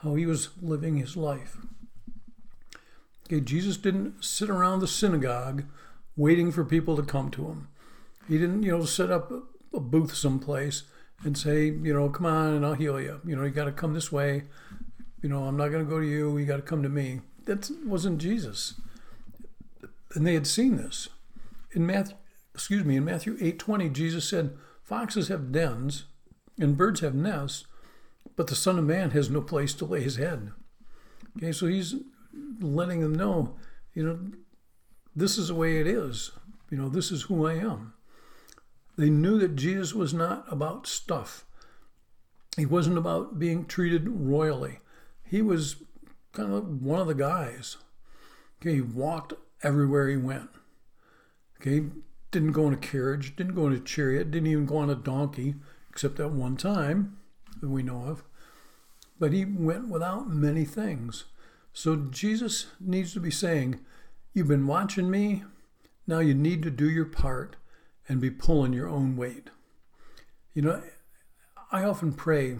how 0.02 0.14
he 0.14 0.26
was 0.26 0.50
living 0.62 0.96
his 0.96 1.16
life. 1.16 1.58
Okay, 3.26 3.40
Jesus 3.40 3.76
didn't 3.76 4.24
sit 4.24 4.48
around 4.48 4.80
the 4.80 4.86
synagogue 4.86 5.64
waiting 6.16 6.50
for 6.50 6.64
people 6.64 6.96
to 6.96 7.02
come 7.02 7.30
to 7.30 7.46
him. 7.46 7.68
He 8.28 8.38
didn't, 8.38 8.62
you 8.62 8.72
know, 8.72 8.84
set 8.84 9.10
up 9.10 9.32
a 9.72 9.80
booth 9.80 10.14
someplace 10.14 10.84
and 11.24 11.36
say, 11.36 11.66
you 11.66 11.92
know, 11.92 12.08
come 12.08 12.26
on 12.26 12.54
and 12.54 12.64
I'll 12.64 12.74
heal 12.74 13.00
you. 13.00 13.20
You 13.24 13.36
know, 13.36 13.44
you 13.44 13.50
got 13.50 13.64
to 13.64 13.72
come 13.72 13.94
this 13.94 14.12
way. 14.12 14.44
You 15.22 15.28
know, 15.28 15.44
I'm 15.44 15.56
not 15.56 15.68
going 15.68 15.84
to 15.84 15.90
go 15.90 16.00
to 16.00 16.06
you. 16.06 16.36
You 16.38 16.46
got 16.46 16.56
to 16.56 16.62
come 16.62 16.82
to 16.82 16.88
me. 16.88 17.20
That 17.44 17.70
wasn't 17.84 18.20
Jesus. 18.20 18.80
And 20.14 20.26
they 20.26 20.34
had 20.34 20.46
seen 20.46 20.76
this. 20.76 21.08
In 21.72 21.86
Matthew, 21.86 22.16
excuse 22.54 22.84
me, 22.84 22.96
in 22.96 23.04
Matthew 23.04 23.36
8:20, 23.38 23.92
Jesus 23.92 24.28
said, 24.28 24.56
"Foxes 24.82 25.28
have 25.28 25.52
dens 25.52 26.04
and 26.58 26.76
birds 26.76 27.00
have 27.00 27.14
nests, 27.14 27.66
but 28.36 28.46
the 28.46 28.54
Son 28.54 28.78
of 28.78 28.84
Man 28.84 29.10
has 29.10 29.28
no 29.28 29.40
place 29.40 29.74
to 29.74 29.84
lay 29.84 30.02
his 30.02 30.16
head." 30.16 30.52
Okay, 31.36 31.52
so 31.52 31.66
he's 31.66 31.94
letting 32.60 33.00
them 33.00 33.14
know, 33.14 33.56
you 33.94 34.04
know, 34.04 34.18
this 35.14 35.36
is 35.36 35.48
the 35.48 35.54
way 35.54 35.80
it 35.80 35.86
is. 35.86 36.32
You 36.70 36.78
know, 36.78 36.88
this 36.88 37.10
is 37.10 37.22
who 37.22 37.46
I 37.46 37.54
am. 37.54 37.92
They 38.98 39.10
knew 39.10 39.38
that 39.38 39.54
Jesus 39.54 39.94
was 39.94 40.12
not 40.12 40.44
about 40.52 40.88
stuff. 40.88 41.46
He 42.56 42.66
wasn't 42.66 42.98
about 42.98 43.38
being 43.38 43.64
treated 43.64 44.08
royally. 44.08 44.80
He 45.22 45.40
was 45.40 45.76
kind 46.32 46.52
of 46.52 46.82
one 46.82 47.00
of 47.00 47.06
the 47.06 47.14
guys. 47.14 47.76
Okay, 48.60 48.74
he 48.74 48.80
walked 48.80 49.34
everywhere 49.62 50.08
he 50.08 50.16
went. 50.16 50.50
Okay, 51.60 51.86
didn't 52.32 52.52
go 52.52 52.66
in 52.66 52.74
a 52.74 52.78
carriage, 52.78 53.36
didn't 53.36 53.54
go 53.54 53.68
in 53.68 53.72
a 53.72 53.78
chariot, 53.78 54.32
didn't 54.32 54.48
even 54.48 54.66
go 54.66 54.78
on 54.78 54.90
a 54.90 54.96
donkey, 54.96 55.54
except 55.88 56.16
that 56.16 56.32
one 56.32 56.56
time 56.56 57.18
that 57.60 57.68
we 57.68 57.84
know 57.84 58.02
of. 58.02 58.24
But 59.20 59.32
he 59.32 59.44
went 59.44 59.88
without 59.88 60.28
many 60.28 60.64
things. 60.64 61.24
So 61.72 61.94
Jesus 61.94 62.66
needs 62.80 63.12
to 63.12 63.20
be 63.20 63.30
saying, 63.30 63.78
You've 64.34 64.48
been 64.48 64.66
watching 64.66 65.08
me, 65.08 65.44
now 66.04 66.18
you 66.18 66.34
need 66.34 66.64
to 66.64 66.70
do 66.70 66.90
your 66.90 67.04
part 67.04 67.54
and 68.08 68.20
be 68.20 68.30
pulling 68.30 68.72
your 68.72 68.88
own 68.88 69.16
weight. 69.16 69.50
You 70.54 70.62
know, 70.62 70.82
I 71.70 71.84
often 71.84 72.12
pray 72.12 72.58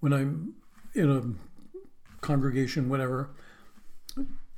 when 0.00 0.12
I'm 0.12 0.54
in 0.94 1.10
a 1.10 2.20
congregation, 2.20 2.88
whatever, 2.88 3.30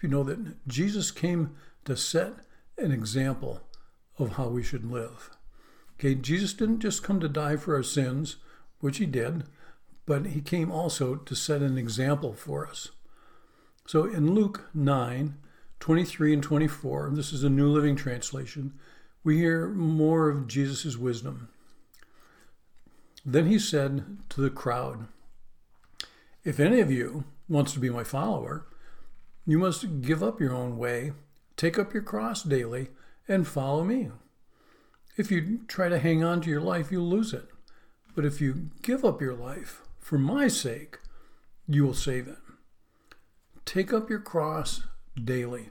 you 0.02 0.08
know 0.08 0.24
that 0.24 0.66
Jesus 0.66 1.10
came 1.10 1.54
to 1.84 1.96
set 1.96 2.32
an 2.76 2.90
example 2.90 3.60
of 4.18 4.32
how 4.32 4.48
we 4.48 4.62
should 4.62 4.90
live. 4.90 5.30
Okay, 5.94 6.14
Jesus 6.14 6.52
didn't 6.52 6.80
just 6.80 7.02
come 7.02 7.20
to 7.20 7.28
die 7.28 7.56
for 7.56 7.74
our 7.74 7.82
sins, 7.82 8.36
which 8.80 8.98
he 8.98 9.06
did, 9.06 9.44
but 10.04 10.26
he 10.26 10.40
came 10.40 10.70
also 10.70 11.14
to 11.14 11.34
set 11.34 11.62
an 11.62 11.78
example 11.78 12.34
for 12.34 12.66
us. 12.66 12.90
So 13.86 14.04
in 14.04 14.34
Luke 14.34 14.68
9, 14.74 15.36
23 15.80 16.34
and 16.34 16.42
24, 16.42 17.10
this 17.14 17.32
is 17.32 17.44
a 17.44 17.50
New 17.50 17.68
Living 17.68 17.96
Translation, 17.96 18.74
we 19.26 19.38
hear 19.38 19.66
more 19.66 20.28
of 20.28 20.46
Jesus' 20.46 20.96
wisdom. 20.96 21.48
Then 23.24 23.46
he 23.46 23.58
said 23.58 24.18
to 24.28 24.40
the 24.40 24.50
crowd, 24.50 25.08
If 26.44 26.60
any 26.60 26.78
of 26.78 26.92
you 26.92 27.24
wants 27.48 27.72
to 27.72 27.80
be 27.80 27.90
my 27.90 28.04
follower, 28.04 28.68
you 29.44 29.58
must 29.58 30.00
give 30.00 30.22
up 30.22 30.38
your 30.38 30.54
own 30.54 30.78
way, 30.78 31.10
take 31.56 31.76
up 31.76 31.92
your 31.92 32.04
cross 32.04 32.44
daily, 32.44 32.90
and 33.26 33.48
follow 33.48 33.82
me. 33.82 34.10
If 35.16 35.32
you 35.32 35.62
try 35.66 35.88
to 35.88 35.98
hang 35.98 36.22
on 36.22 36.40
to 36.42 36.50
your 36.50 36.60
life, 36.60 36.92
you'll 36.92 37.08
lose 37.08 37.32
it. 37.32 37.48
But 38.14 38.24
if 38.24 38.40
you 38.40 38.70
give 38.82 39.04
up 39.04 39.20
your 39.20 39.34
life 39.34 39.82
for 39.98 40.18
my 40.18 40.46
sake, 40.46 41.00
you 41.66 41.84
will 41.84 41.94
save 41.94 42.28
it. 42.28 42.38
Take 43.64 43.92
up 43.92 44.08
your 44.08 44.20
cross 44.20 44.84
daily. 45.20 45.70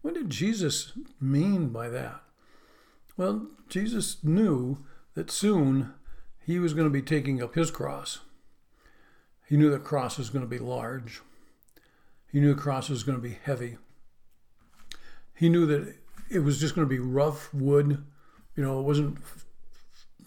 What 0.00 0.14
did 0.14 0.30
Jesus 0.30 0.92
mean 1.20 1.70
by 1.70 1.88
that? 1.88 2.22
Well, 3.18 3.48
Jesus 3.68 4.22
knew 4.22 4.78
that 5.14 5.30
soon 5.30 5.92
he 6.46 6.60
was 6.60 6.72
going 6.72 6.86
to 6.86 6.92
be 6.92 7.02
taking 7.02 7.42
up 7.42 7.56
his 7.56 7.70
cross. 7.72 8.20
He 9.44 9.56
knew 9.56 9.70
the 9.70 9.80
cross 9.80 10.18
was 10.18 10.30
going 10.30 10.44
to 10.44 10.48
be 10.48 10.60
large. 10.60 11.20
He 12.30 12.38
knew 12.38 12.54
the 12.54 12.60
cross 12.60 12.88
was 12.88 13.02
going 13.02 13.18
to 13.18 13.22
be 13.22 13.38
heavy. 13.42 13.76
He 15.34 15.48
knew 15.48 15.66
that 15.66 15.96
it 16.30 16.40
was 16.40 16.60
just 16.60 16.76
going 16.76 16.86
to 16.86 16.88
be 16.88 17.00
rough 17.00 17.52
wood. 17.52 18.04
You 18.54 18.62
know, 18.62 18.78
it 18.78 18.84
wasn't 18.84 19.18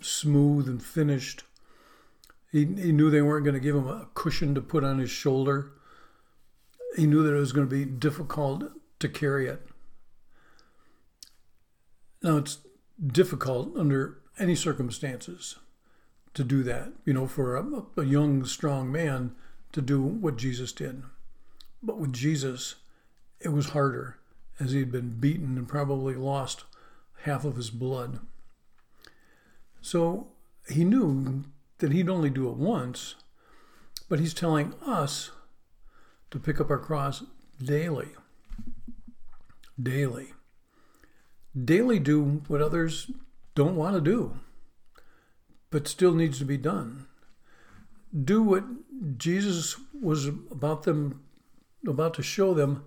smooth 0.02 0.68
and 0.68 0.84
finished. 0.84 1.44
He, 2.52 2.66
he 2.66 2.92
knew 2.92 3.10
they 3.10 3.22
weren't 3.22 3.46
going 3.46 3.54
to 3.54 3.62
give 3.62 3.76
him 3.76 3.88
a 3.88 4.10
cushion 4.16 4.54
to 4.56 4.62
put 4.62 4.84
on 4.84 5.00
his 5.00 5.10
shoulder. 5.10 5.72
He 6.98 7.08
knew 7.08 7.24
that 7.24 7.34
it 7.34 7.40
was 7.40 7.54
going 7.54 7.70
to 7.70 7.74
be 7.74 7.86
difficult 7.86 8.64
to 9.00 9.08
carry 9.08 9.48
it. 9.48 9.66
Now, 12.22 12.38
it's 12.38 12.58
difficult 13.06 13.76
under 13.76 14.20
any 14.40 14.56
circumstances 14.56 15.58
to 16.34 16.44
do 16.44 16.64
that, 16.64 16.94
you 17.06 17.14
know, 17.14 17.28
for 17.28 17.56
a, 17.56 18.02
a 18.02 18.06
young, 18.06 18.46
strong 18.46 18.92
man 18.92 19.36
to 19.72 19.82
do 19.82 20.02
what 20.02 20.38
Jesus 20.38 20.72
did. 20.72 21.04
But 21.84 21.98
with 21.98 22.14
Jesus, 22.14 22.76
it 23.40 23.50
was 23.50 23.70
harder 23.70 24.18
as 24.60 24.72
he'd 24.72 24.92
been 24.92 25.20
beaten 25.20 25.58
and 25.58 25.68
probably 25.68 26.16
lost 26.16 26.64
half 27.24 27.44
of 27.44 27.56
his 27.56 27.70
blood. 27.70 28.20
So 29.82 30.28
he 30.70 30.84
knew 30.84 31.44
that 31.80 31.92
he'd 31.92 32.10
only 32.10 32.30
do 32.30 32.48
it 32.50 32.56
once, 32.56 33.16
but 34.08 34.20
he's 34.20 34.34
telling 34.34 34.74
us 34.86 35.32
to 36.30 36.40
pick 36.40 36.62
up 36.62 36.70
our 36.70 36.78
cross 36.78 37.24
daily. 37.62 38.10
Daily. 39.82 40.34
Daily 41.60 42.00
do 42.00 42.42
what 42.48 42.62
others 42.62 43.12
don't 43.56 43.76
want 43.76 43.96
to 43.96 44.02
do, 44.02 44.40
but 45.70 45.88
still 45.88 46.14
needs 46.14 46.40
to 46.40 46.46
be 46.46 46.58
done. 46.58 47.08
Do 48.24 48.42
what 48.42 48.64
Jesus 49.18 49.76
was 50.00 50.28
about 50.28 50.84
them 50.84 51.22
about 51.88 52.14
to 52.14 52.24
show 52.24 52.54
them 52.54 52.84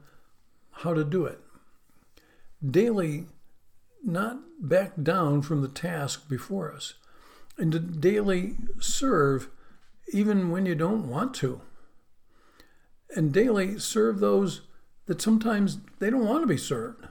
how 0.71 0.94
to 0.94 1.04
do 1.04 1.26
it. 1.26 1.40
Daily 2.64 3.26
not 4.02 4.38
back 4.61 4.92
down 5.02 5.42
from 5.42 5.62
the 5.62 5.68
task 5.68 6.28
before 6.28 6.73
us, 6.73 6.94
and 7.59 7.73
to 7.73 7.78
daily 7.78 8.56
serve 8.80 9.49
even 10.12 10.50
when 10.50 10.66
you 10.66 10.75
don't 10.75 11.09
want 11.09 11.35
to. 11.35 11.61
And 13.16 13.33
daily 13.33 13.78
serve 13.78 14.21
those 14.21 14.62
that 15.06 15.23
sometimes 15.23 15.78
they 15.99 16.11
don't 16.11 16.26
want 16.26 16.42
to 16.42 16.47
be 16.47 16.56
served, 16.56 17.06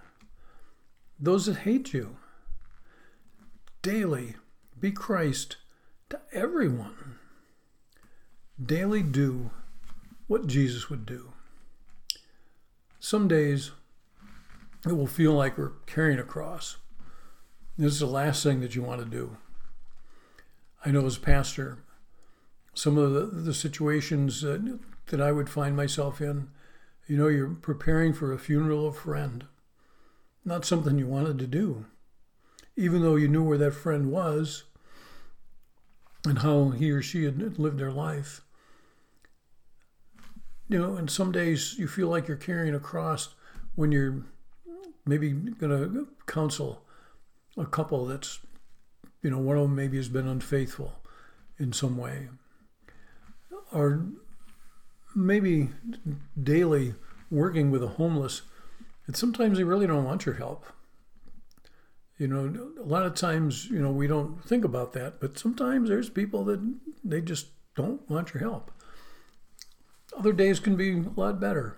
those 1.23 1.45
that 1.45 1.59
hate 1.59 1.93
you. 1.93 2.17
Daily 3.81 4.35
be 4.77 4.91
Christ 4.91 5.55
to 6.09 6.19
everyone. 6.33 7.17
Daily 8.61 9.01
do 9.01 9.51
what 10.27 10.47
Jesus 10.47 10.89
would 10.89 11.05
do. 11.05 11.31
Some 12.99 13.29
days 13.29 13.71
it 14.85 14.97
will 14.97 15.07
feel 15.07 15.31
like 15.31 15.57
we're 15.57 15.71
carrying 15.85 16.19
a 16.19 16.23
cross. 16.23 16.75
This 17.77 17.93
is 17.93 17.99
the 17.99 18.05
last 18.05 18.43
thing 18.43 18.59
that 18.59 18.75
you 18.75 18.83
want 18.83 18.99
to 18.99 19.09
do. 19.09 19.37
I 20.85 20.91
know 20.91 21.05
as 21.05 21.15
a 21.15 21.21
pastor, 21.21 21.77
some 22.73 22.97
of 22.97 23.13
the, 23.13 23.21
the 23.27 23.53
situations 23.53 24.41
that, 24.41 24.77
that 25.07 25.21
I 25.21 25.31
would 25.31 25.49
find 25.49 25.73
myself 25.73 26.19
in, 26.19 26.49
you 27.07 27.15
know, 27.15 27.29
you're 27.29 27.47
preparing 27.47 28.11
for 28.11 28.33
a 28.33 28.37
funeral 28.37 28.87
of 28.87 28.95
a 28.95 28.99
friend. 28.99 29.45
Not 30.45 30.65
something 30.65 30.97
you 30.97 31.07
wanted 31.07 31.39
to 31.39 31.47
do. 31.47 31.85
Even 32.75 33.01
though 33.01 33.15
you 33.15 33.27
knew 33.27 33.43
where 33.43 33.57
that 33.57 33.73
friend 33.73 34.11
was 34.11 34.63
and 36.25 36.39
how 36.39 36.69
he 36.69 36.91
or 36.91 37.01
she 37.01 37.23
had 37.23 37.59
lived 37.59 37.77
their 37.77 37.91
life. 37.91 38.41
You 40.69 40.79
know, 40.79 40.95
and 40.95 41.09
some 41.09 41.31
days 41.31 41.75
you 41.77 41.87
feel 41.87 42.07
like 42.07 42.27
you're 42.27 42.37
carrying 42.37 42.73
a 42.73 42.79
cross 42.79 43.35
when 43.75 43.91
you're 43.91 44.23
maybe 45.05 45.31
going 45.31 45.71
to 45.71 46.07
counsel 46.25 46.83
a 47.57 47.65
couple 47.65 48.05
that's, 48.05 48.39
you 49.21 49.29
know, 49.29 49.37
one 49.37 49.57
of 49.57 49.63
them 49.63 49.75
maybe 49.75 49.97
has 49.97 50.09
been 50.09 50.27
unfaithful 50.27 50.93
in 51.59 51.73
some 51.73 51.97
way. 51.97 52.29
Or 53.71 54.05
maybe 55.15 55.69
daily 56.41 56.95
working 57.29 57.69
with 57.69 57.83
a 57.83 57.87
homeless, 57.87 58.43
and 59.05 59.15
sometimes 59.15 59.57
they 59.57 59.63
really 59.63 59.87
don't 59.87 60.05
want 60.05 60.25
your 60.25 60.35
help. 60.35 60.65
You 62.17 62.27
know, 62.27 62.71
a 62.79 62.87
lot 62.87 63.05
of 63.05 63.15
times, 63.15 63.65
you 63.65 63.79
know, 63.79 63.91
we 63.91 64.07
don't 64.07 64.43
think 64.45 64.63
about 64.63 64.93
that, 64.93 65.19
but 65.19 65.37
sometimes 65.37 65.89
there's 65.89 66.09
people 66.09 66.43
that 66.45 66.59
they 67.03 67.21
just 67.21 67.47
don't 67.75 68.07
want 68.09 68.33
your 68.33 68.41
help. 68.41 68.71
Other 70.17 70.31
days 70.31 70.59
can 70.59 70.75
be 70.75 70.91
a 70.93 71.19
lot 71.19 71.39
better. 71.39 71.77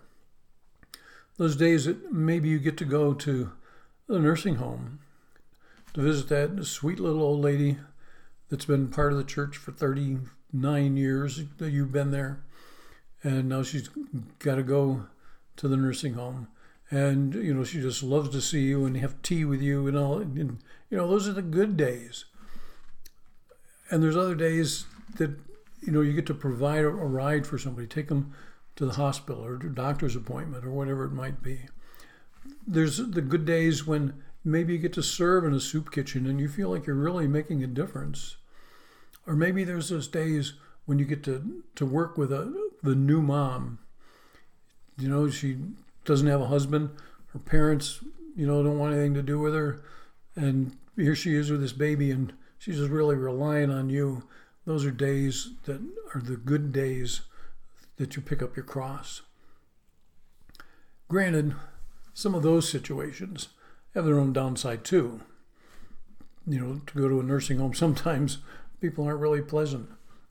Those 1.38 1.56
days 1.56 1.86
that 1.86 2.12
maybe 2.12 2.50
you 2.50 2.60
get 2.60 2.78
to 2.78 2.86
go 2.86 3.14
to 3.14 3.52
the 4.08 4.20
nursing 4.20 4.56
home 4.56 5.00
to 5.94 6.02
visit 6.02 6.30
that 6.30 6.66
sweet 6.66 7.00
little 7.00 7.24
old 7.24 7.42
lady 7.42 7.78
that's 8.50 8.66
been 8.66 8.90
part 8.90 9.12
of 9.12 9.18
the 9.18 9.24
church 9.24 9.58
for 9.58 9.72
39 9.72 10.98
years 10.98 11.44
that 11.58 11.72
you've 11.72 11.92
been 11.92 12.12
there. 12.12 12.44
And 13.24 13.50
now 13.50 13.64
she's 13.64 13.90
got 14.40 14.56
to 14.56 14.64
go 14.64 15.08
to 15.56 15.68
the 15.68 15.78
nursing 15.78 16.14
home. 16.14 16.50
And, 16.96 17.36
you 17.36 17.54
know, 17.54 17.66
she 17.66 17.82
just 17.82 18.04
loves 18.04 18.30
to 18.30 18.40
see 18.40 18.62
you 18.62 18.86
and 18.86 18.96
have 18.96 19.22
tea 19.22 19.44
with 19.44 19.62
you 19.62 19.86
and 19.86 19.98
all. 19.98 20.20
And, 20.20 20.38
you 20.90 20.98
know, 20.98 21.10
those 21.10 21.28
are 21.28 21.34
the 21.34 21.42
good 21.42 21.76
days. 21.76 22.24
And 23.92 24.02
there's 24.02 24.16
other 24.16 24.34
days 24.34 24.86
that, 25.18 25.32
you 25.82 25.92
know, 25.92 26.00
you 26.00 26.14
get 26.14 26.26
to 26.28 26.34
provide 26.34 26.86
a 26.86 26.90
ride 26.90 27.46
for 27.46 27.58
somebody, 27.58 27.86
take 27.86 28.08
them 28.08 28.34
to 28.78 28.86
the 28.86 28.94
hospital 28.94 29.46
or 29.46 29.58
to 29.58 29.68
a 29.68 29.72
doctor's 29.72 30.16
appointment 30.16 30.64
or 30.64 30.72
whatever 30.72 31.04
it 31.04 31.12
might 31.12 31.44
be. 31.44 31.64
There's 32.66 32.96
the 32.96 33.22
good 33.22 33.44
days 33.44 33.86
when 33.86 34.24
maybe 34.46 34.72
you 34.72 34.80
get 34.80 34.94
to 34.94 35.04
serve 35.04 35.44
in 35.44 35.54
a 35.54 35.60
soup 35.60 35.92
kitchen 35.92 36.26
and 36.26 36.40
you 36.40 36.48
feel 36.48 36.70
like 36.70 36.88
you're 36.88 36.96
really 36.96 37.28
making 37.28 37.62
a 37.62 37.68
difference. 37.68 38.38
Or 39.28 39.36
maybe 39.36 39.66
there's 39.66 39.90
those 39.90 40.08
days 40.08 40.54
when 40.86 40.98
you 40.98 41.04
get 41.04 41.24
to, 41.26 41.62
to 41.76 41.86
work 41.86 42.18
with 42.18 42.32
a 42.32 42.70
the 42.82 42.96
new 42.96 43.22
mom. 43.22 43.80
You 44.98 45.10
know, 45.10 45.30
she 45.30 45.58
doesn't 46.06 46.28
have 46.28 46.42
a 46.42 46.48
husband. 46.48 46.92
Her 47.34 47.40
parents, 47.40 48.00
you 48.36 48.48
know, 48.48 48.64
don't 48.64 48.80
want 48.80 48.94
anything 48.94 49.14
to 49.16 49.24
do 49.24 49.40
with 49.40 49.54
her. 49.54 49.84
And 50.36 50.78
here 50.96 51.16
she 51.16 51.36
is 51.36 51.52
with 51.52 51.62
this 51.62 51.74
baby 51.74 52.12
and 52.12 52.34
she's 52.58 52.78
just 52.78 52.92
really 52.92 53.16
relying 53.16 53.72
on 53.72 53.90
you. 53.90 54.24
Those 54.66 54.86
are 54.86 54.92
days 54.92 55.52
that 55.66 55.82
are 56.14 56.22
the 56.22 56.38
good 56.38 56.72
days 56.72 57.22
that 57.98 58.16
you 58.16 58.22
pick 58.22 58.42
up 58.42 58.56
your 58.56 58.66
cross. 58.66 59.22
Granted, 61.08 61.56
some 62.14 62.34
of 62.34 62.44
those 62.44 62.68
situations 62.68 63.50
have 63.94 64.06
their 64.06 64.20
own 64.20 64.34
downside 64.34 64.84
too. 64.84 65.22
You 66.48 66.60
know, 66.60 66.82
to 66.86 66.98
go 66.98 67.08
to 67.08 67.20
a 67.20 67.24
nursing 67.24 67.58
home, 67.58 67.74
sometimes 67.76 68.40
people 68.82 69.06
aren't 69.06 69.20
really 69.20 69.42
pleasant. 69.42 69.90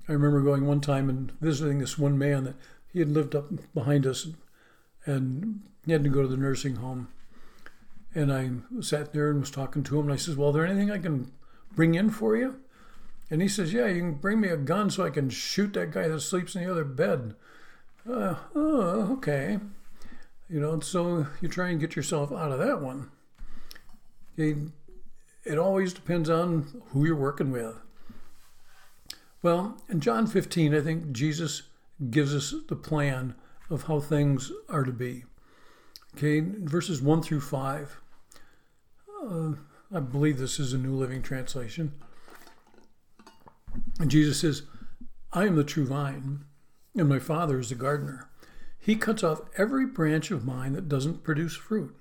I 0.08 0.12
remember 0.12 0.42
going 0.42 0.66
one 0.66 0.80
time 0.80 1.08
and 1.08 1.32
visiting 1.40 1.78
this 1.78 1.98
one 1.98 2.18
man 2.18 2.44
that 2.44 2.56
he 2.92 2.98
had 2.98 3.08
lived 3.08 3.34
up 3.34 3.46
behind 3.72 4.06
us 4.06 4.28
and 5.06 5.60
he 5.84 5.92
had 5.92 6.04
to 6.04 6.10
go 6.10 6.22
to 6.22 6.28
the 6.28 6.36
nursing 6.36 6.76
home. 6.76 7.08
And 8.14 8.32
I 8.32 8.50
sat 8.80 9.12
there 9.12 9.30
and 9.30 9.40
was 9.40 9.50
talking 9.50 9.82
to 9.84 9.98
him 9.98 10.04
and 10.06 10.12
I 10.12 10.16
says, 10.16 10.36
Well, 10.36 10.50
is 10.50 10.54
there 10.54 10.66
anything 10.66 10.90
I 10.90 10.98
can 10.98 11.32
bring 11.74 11.94
in 11.94 12.10
for 12.10 12.36
you? 12.36 12.60
And 13.30 13.42
he 13.42 13.48
says, 13.48 13.72
Yeah, 13.72 13.86
you 13.86 14.00
can 14.00 14.14
bring 14.14 14.40
me 14.40 14.48
a 14.48 14.56
gun 14.56 14.90
so 14.90 15.04
I 15.04 15.10
can 15.10 15.30
shoot 15.30 15.72
that 15.74 15.90
guy 15.90 16.08
that 16.08 16.20
sleeps 16.20 16.54
in 16.54 16.64
the 16.64 16.70
other 16.70 16.84
bed. 16.84 17.34
Uh, 18.08 18.36
oh, 18.54 19.12
okay. 19.14 19.58
You 20.48 20.60
know, 20.60 20.78
so 20.80 21.26
you 21.40 21.48
try 21.48 21.70
and 21.70 21.80
get 21.80 21.96
yourself 21.96 22.30
out 22.30 22.52
of 22.52 22.58
that 22.58 22.80
one. 22.80 23.10
It, 24.36 24.56
it 25.44 25.58
always 25.58 25.92
depends 25.92 26.30
on 26.30 26.82
who 26.88 27.04
you're 27.04 27.16
working 27.16 27.50
with. 27.50 27.74
Well, 29.42 29.78
in 29.88 30.00
John 30.00 30.26
15, 30.26 30.74
I 30.74 30.80
think 30.80 31.12
Jesus 31.12 31.62
gives 32.10 32.34
us 32.34 32.54
the 32.68 32.76
plan 32.76 33.34
of 33.74 33.84
how 33.84 34.00
things 34.00 34.50
are 34.68 34.84
to 34.84 34.92
be. 34.92 35.24
Okay, 36.16 36.40
verses 36.40 37.02
1 37.02 37.22
through 37.22 37.40
5. 37.40 38.00
Uh, 39.22 39.52
I 39.92 40.00
believe 40.00 40.38
this 40.38 40.58
is 40.58 40.72
a 40.72 40.78
New 40.78 40.94
Living 40.94 41.22
Translation. 41.22 41.92
And 44.00 44.10
Jesus 44.10 44.40
says, 44.40 44.62
I 45.32 45.46
am 45.46 45.56
the 45.56 45.64
true 45.64 45.86
vine 45.86 46.44
and 46.96 47.08
my 47.08 47.18
Father 47.18 47.58
is 47.58 47.70
the 47.70 47.74
gardener. 47.74 48.28
He 48.78 48.96
cuts 48.96 49.24
off 49.24 49.42
every 49.56 49.86
branch 49.86 50.30
of 50.30 50.44
mine 50.44 50.74
that 50.74 50.88
doesn't 50.88 51.24
produce 51.24 51.56
fruit, 51.56 51.96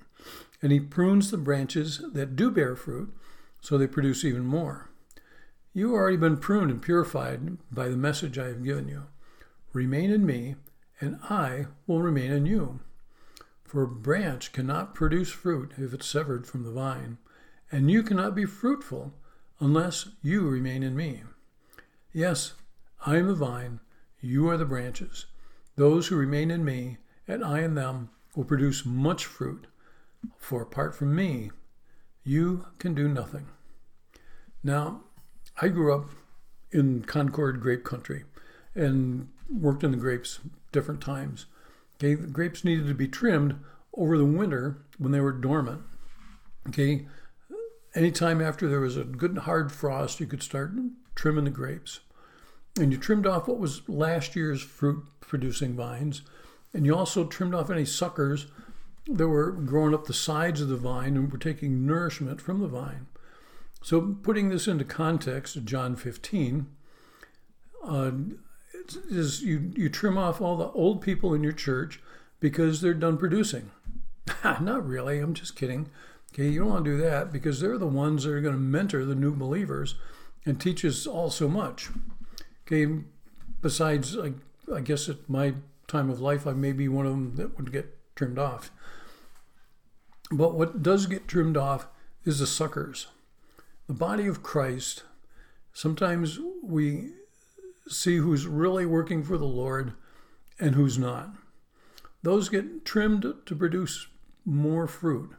and 0.61 0.71
he 0.71 0.79
prunes 0.79 1.31
the 1.31 1.37
branches 1.37 2.03
that 2.13 2.35
do 2.35 2.51
bear 2.51 2.75
fruit 2.75 3.13
so 3.61 3.77
they 3.77 3.87
produce 3.87 4.23
even 4.23 4.45
more. 4.45 4.89
You 5.73 5.87
have 5.87 5.95
already 5.95 6.17
been 6.17 6.37
pruned 6.37 6.69
and 6.69 6.81
purified 6.81 7.57
by 7.71 7.87
the 7.87 7.97
message 7.97 8.37
I 8.37 8.47
have 8.47 8.63
given 8.63 8.87
you. 8.87 9.03
Remain 9.71 10.11
in 10.11 10.25
me, 10.25 10.55
and 11.03 11.19
I 11.29 11.65
will 11.85 12.01
remain 12.01 12.31
in 12.31 12.45
you. 12.45 12.79
For 13.63 13.83
a 13.83 13.87
branch 13.87 14.51
cannot 14.53 14.95
produce 14.95 15.29
fruit 15.29 15.73
if 15.77 15.93
it's 15.93 16.07
severed 16.07 16.47
from 16.47 16.63
the 16.63 16.71
vine, 16.71 17.17
and 17.71 17.91
you 17.91 18.03
cannot 18.03 18.35
be 18.35 18.45
fruitful 18.45 19.13
unless 19.59 20.07
you 20.21 20.47
remain 20.47 20.81
in 20.81 20.95
me. 20.95 21.23
Yes, 22.11 22.53
I 23.05 23.17
am 23.17 23.27
the 23.27 23.35
vine 23.35 23.79
you 24.21 24.47
are 24.47 24.55
the 24.55 24.65
branches. 24.65 25.25
Those 25.75 26.07
who 26.07 26.15
remain 26.15 26.49
in 26.49 26.63
me, 26.63 26.97
and 27.27 27.43
I 27.43 27.59
in 27.59 27.75
them, 27.75 28.09
will 28.35 28.45
produce 28.45 28.85
much 28.85 29.25
fruit. 29.25 29.67
For 30.37 30.61
apart 30.61 30.95
from 30.95 31.13
me, 31.13 31.51
you 32.23 32.67
can 32.79 32.93
do 32.93 33.09
nothing. 33.09 33.47
Now, 34.63 35.01
I 35.61 35.67
grew 35.67 35.93
up 35.93 36.05
in 36.71 37.03
Concord 37.03 37.59
grape 37.59 37.83
country 37.83 38.23
and 38.73 39.27
worked 39.49 39.83
in 39.83 39.91
the 39.91 39.97
grapes 39.97 40.39
different 40.73 40.99
times. 40.99 41.45
Okay, 41.95 42.15
the 42.15 42.27
grapes 42.27 42.65
needed 42.65 42.87
to 42.87 42.93
be 42.93 43.07
trimmed 43.07 43.55
over 43.95 44.17
the 44.17 44.25
winter 44.25 44.83
when 44.97 45.13
they 45.13 45.21
were 45.21 45.31
dormant. 45.31 45.83
Okay, 46.67 47.07
anytime 47.95 48.41
after 48.41 48.67
there 48.67 48.81
was 48.81 48.97
a 48.97 49.05
good 49.05 49.39
hard 49.39 49.71
frost, 49.71 50.19
you 50.19 50.25
could 50.25 50.43
start 50.43 50.73
trimming 51.15 51.45
the 51.45 51.49
grapes 51.49 52.01
and 52.79 52.91
you 52.91 52.97
trimmed 52.97 53.27
off 53.27 53.47
what 53.47 53.59
was 53.59 53.87
last 53.87 54.35
year's 54.35 54.61
fruit 54.61 55.05
producing 55.21 55.75
vines, 55.75 56.23
and 56.73 56.85
you 56.85 56.95
also 56.95 57.25
trimmed 57.25 57.53
off 57.53 57.69
any 57.69 57.85
suckers 57.85 58.47
that 59.07 59.27
were 59.27 59.51
growing 59.51 59.93
up 59.93 60.05
the 60.05 60.13
sides 60.13 60.61
of 60.61 60.69
the 60.69 60.77
vine 60.77 61.15
and 61.15 61.31
were 61.31 61.37
taking 61.37 61.85
nourishment 61.85 62.41
from 62.41 62.61
the 62.61 62.67
vine. 62.67 63.07
So, 63.81 64.17
putting 64.23 64.49
this 64.49 64.67
into 64.67 64.85
context 64.85 65.65
John 65.65 65.95
15, 65.95 66.67
uh, 67.85 68.11
is 69.09 69.41
you, 69.41 69.71
you 69.75 69.89
trim 69.89 70.17
off 70.17 70.41
all 70.41 70.57
the 70.57 70.71
old 70.71 71.01
people 71.01 71.33
in 71.33 71.43
your 71.43 71.53
church 71.53 72.01
because 72.39 72.81
they're 72.81 72.93
done 72.93 73.17
producing. 73.17 73.71
Not 74.43 74.87
really, 74.87 75.19
I'm 75.19 75.33
just 75.33 75.55
kidding. 75.55 75.89
Okay, 76.33 76.49
you 76.49 76.59
don't 76.59 76.69
want 76.69 76.85
to 76.85 76.91
do 76.91 76.97
that 76.97 77.31
because 77.31 77.59
they're 77.59 77.77
the 77.77 77.85
ones 77.85 78.23
that 78.23 78.31
are 78.31 78.41
going 78.41 78.55
to 78.55 78.59
mentor 78.59 79.05
the 79.05 79.15
new 79.15 79.35
believers 79.35 79.95
and 80.45 80.59
teach 80.59 80.83
us 80.83 81.05
all 81.05 81.29
so 81.29 81.47
much. 81.47 81.89
Okay, 82.65 83.03
besides, 83.61 84.17
I, 84.17 84.33
I 84.73 84.81
guess 84.81 85.07
at 85.09 85.29
my 85.29 85.53
time 85.87 86.09
of 86.09 86.19
life, 86.19 86.47
I 86.47 86.53
may 86.53 86.71
be 86.71 86.87
one 86.87 87.05
of 87.05 87.11
them 87.11 87.35
that 87.35 87.57
would 87.57 87.71
get 87.71 87.97
trimmed 88.15 88.39
off. 88.39 88.71
But 90.31 90.55
what 90.55 90.81
does 90.81 91.05
get 91.05 91.27
trimmed 91.27 91.57
off 91.57 91.87
is 92.25 92.39
the 92.39 92.47
suckers. 92.47 93.07
The 93.87 93.93
body 93.93 94.27
of 94.27 94.41
Christ, 94.41 95.03
sometimes 95.73 96.39
we 96.63 97.11
see 97.87 98.17
who's 98.17 98.47
really 98.47 98.85
working 98.85 99.23
for 99.23 99.37
the 99.37 99.45
Lord 99.45 99.93
and 100.59 100.75
who's 100.75 100.97
not. 100.97 101.29
Those 102.21 102.49
get 102.49 102.85
trimmed 102.85 103.33
to 103.45 103.55
produce 103.55 104.07
more 104.45 104.87
fruit. 104.87 105.31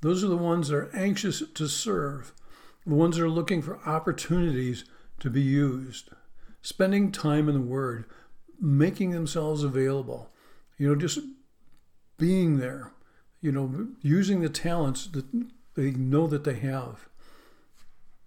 Those 0.00 0.22
are 0.24 0.28
the 0.28 0.36
ones 0.36 0.68
that 0.68 0.76
are 0.76 0.94
anxious 0.94 1.42
to 1.54 1.68
serve, 1.68 2.32
the 2.86 2.94
ones 2.94 3.16
that 3.16 3.24
are 3.24 3.30
looking 3.30 3.62
for 3.62 3.80
opportunities 3.86 4.84
to 5.20 5.30
be 5.30 5.42
used, 5.42 6.10
spending 6.62 7.12
time 7.12 7.48
in 7.48 7.54
the 7.54 7.60
Word, 7.60 8.04
making 8.60 9.10
themselves 9.10 9.62
available, 9.62 10.30
you 10.78 10.88
know, 10.88 10.94
just 10.94 11.18
being 12.18 12.58
there, 12.58 12.92
you 13.40 13.52
know, 13.52 13.88
using 14.00 14.40
the 14.40 14.48
talents 14.48 15.06
that 15.08 15.24
they 15.74 15.90
know 15.90 16.26
that 16.26 16.44
they 16.44 16.54
have. 16.54 17.08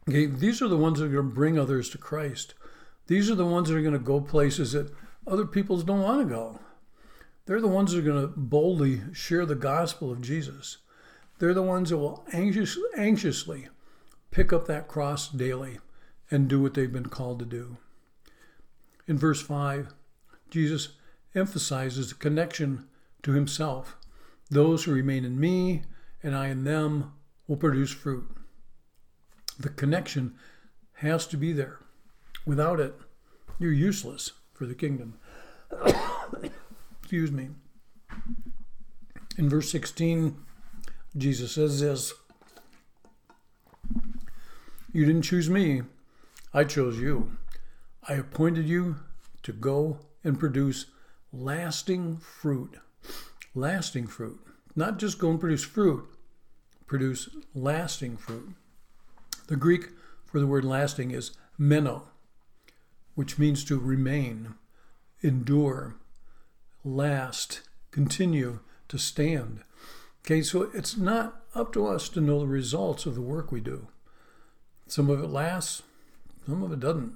Okay, 0.08 0.26
these 0.26 0.62
are 0.62 0.68
the 0.68 0.78
ones 0.78 1.00
that 1.00 1.06
are 1.06 1.10
going 1.10 1.30
to 1.30 1.36
bring 1.36 1.60
others 1.60 1.90
to 1.90 1.98
Christ. 1.98 2.54
These 3.08 3.30
are 3.30 3.36
the 3.36 3.46
ones 3.46 3.70
that 3.70 3.78
are 3.78 3.82
going 3.82 3.94
to 3.94 4.00
go 4.00 4.22
places 4.22 4.74
that 4.74 4.94
other 5.26 5.46
peoples 5.46 5.84
don't 5.84 6.02
want 6.02 6.22
to 6.22 6.34
go. 6.34 6.60
They're 7.46 7.62
the 7.62 7.68
ones 7.68 7.92
that 7.92 8.00
are 8.00 8.10
going 8.10 8.22
to 8.22 8.34
boldly 8.36 9.02
share 9.14 9.46
the 9.46 9.56
gospel 9.56 10.12
of 10.12 10.22
Jesus. 10.22 10.78
They're 11.40 11.54
the 11.54 11.64
ones 11.64 11.90
that 11.90 11.98
will 11.98 12.26
anxious, 12.34 12.78
anxiously 12.98 13.70
pick 14.32 14.52
up 14.52 14.68
that 14.68 14.88
cross 14.88 15.30
daily 15.30 15.80
and 16.30 16.48
do 16.48 16.62
what 16.62 16.74
they've 16.74 16.92
been 16.92 17.08
called 17.08 17.40
to 17.40 17.46
do. 17.46 17.78
In 19.08 19.18
verse 19.18 19.42
5, 19.42 19.94
Jesus 20.50 20.90
emphasizes 21.34 22.10
the 22.10 22.16
connection 22.16 22.88
to 23.24 23.32
himself. 23.32 23.96
Those 24.50 24.84
who 24.84 24.92
remain 24.92 25.24
in 25.24 25.40
me 25.40 25.84
and 26.22 26.36
I 26.36 26.48
in 26.48 26.66
them 26.66 27.14
will 27.48 27.58
produce 27.58 27.92
fruit. 27.92 28.28
The 29.58 29.70
connection 29.70 30.36
has 30.96 31.26
to 31.28 31.38
be 31.38 31.54
there. 31.54 31.80
Without 32.48 32.80
it, 32.80 32.96
you're 33.60 33.74
useless 33.74 34.32
for 34.54 34.66
the 34.66 34.74
kingdom. 34.74 35.20
Excuse 37.02 37.30
me. 37.30 37.50
In 39.38 39.50
verse 39.50 39.70
16, 39.70 40.38
Jesus 41.18 41.52
says 41.52 41.82
this 41.82 42.14
You 44.94 45.06
didn't 45.06 45.24
choose 45.24 45.50
me, 45.50 45.82
I 46.54 46.64
chose 46.64 46.98
you. 46.98 47.36
I 48.08 48.14
appointed 48.14 48.66
you 48.70 48.96
to 49.44 49.52
go 49.52 50.00
and 50.24 50.40
produce 50.40 50.86
lasting 51.34 52.16
fruit. 52.18 52.78
Lasting 53.56 54.08
fruit. 54.08 54.40
Not 54.74 55.00
just 55.00 55.20
go 55.20 55.32
and 55.32 55.40
produce 55.40 55.66
fruit, 55.66 56.08
produce 56.86 57.28
lasting 57.54 58.16
fruit. 58.16 58.54
The 59.48 59.58
Greek 59.58 59.90
for 60.26 60.40
the 60.40 60.48
word 60.48 60.64
lasting 60.64 61.12
is 61.12 61.32
meno, 61.58 62.08
which 63.18 63.40
means 63.40 63.64
to 63.64 63.80
remain, 63.80 64.54
endure, 65.24 65.96
last, 66.84 67.62
continue, 67.90 68.60
to 68.88 69.00
stand. 69.00 69.64
Okay, 70.24 70.44
so 70.44 70.70
it's 70.72 70.96
not 70.96 71.42
up 71.56 71.74
to 71.74 71.88
us 71.88 72.10
to 72.10 72.22
know 72.22 72.40
the 72.40 72.46
results 72.46 73.08
of 73.08 73.16
the 73.16 73.22
work 73.22 73.52
we 73.52 73.60
do. 73.60 73.88
Some 74.86 75.10
of 75.10 75.24
it 75.24 75.30
lasts, 75.30 75.82
some 76.46 76.62
of 76.62 76.72
it 76.72 76.80
doesn't. 76.80 77.16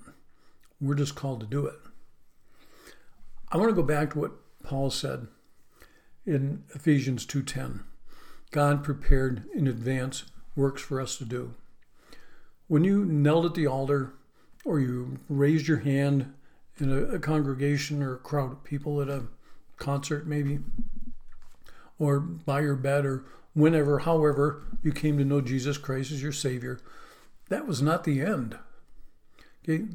We're 0.82 0.96
just 0.96 1.14
called 1.14 1.40
to 1.42 1.46
do 1.46 1.68
it. 1.68 1.78
I 3.52 3.58
want 3.58 3.70
to 3.70 3.76
go 3.76 3.84
back 3.84 4.14
to 4.14 4.20
what 4.22 4.32
Paul 4.64 4.90
said 4.90 5.28
in 6.26 6.64
Ephesians 6.74 7.28
2:10. 7.28 7.84
God 8.50 8.84
prepared 8.84 9.46
in 9.54 9.68
advance 9.68 10.24
works 10.56 10.82
for 10.82 11.00
us 11.00 11.16
to 11.18 11.26
do. 11.26 11.54
When 12.68 12.84
you 12.84 13.06
knelt 13.06 13.46
at 13.46 13.54
the 13.54 13.68
altar 13.68 14.14
or 14.66 14.80
you 14.80 15.20
raised 15.30 15.68
your 15.68 15.80
hand 15.80 16.34
in 16.78 16.92
a, 16.92 17.16
a 17.16 17.20
congregation 17.20 18.02
or 18.02 18.16
a 18.16 18.20
crowd 18.20 18.52
of 18.52 18.64
people 18.64 19.02
at 19.02 19.10
a 19.10 19.24
concert 19.78 20.28
maybe 20.28 20.60
or 21.98 22.20
by 22.20 22.62
your 22.62 22.76
bed 22.76 23.06
or 23.06 23.26
whenever 23.54 24.00
however 24.00 24.64
you 24.84 24.92
came 24.92 25.18
to 25.18 25.26
know 25.26 25.42
Jesus 25.42 25.78
Christ 25.78 26.12
as 26.12 26.22
your 26.22 26.32
savior 26.32 26.80
that 27.50 27.68
was 27.68 27.82
not 27.82 28.04
the 28.04 28.22
end 28.22 28.58
okay 29.64 29.86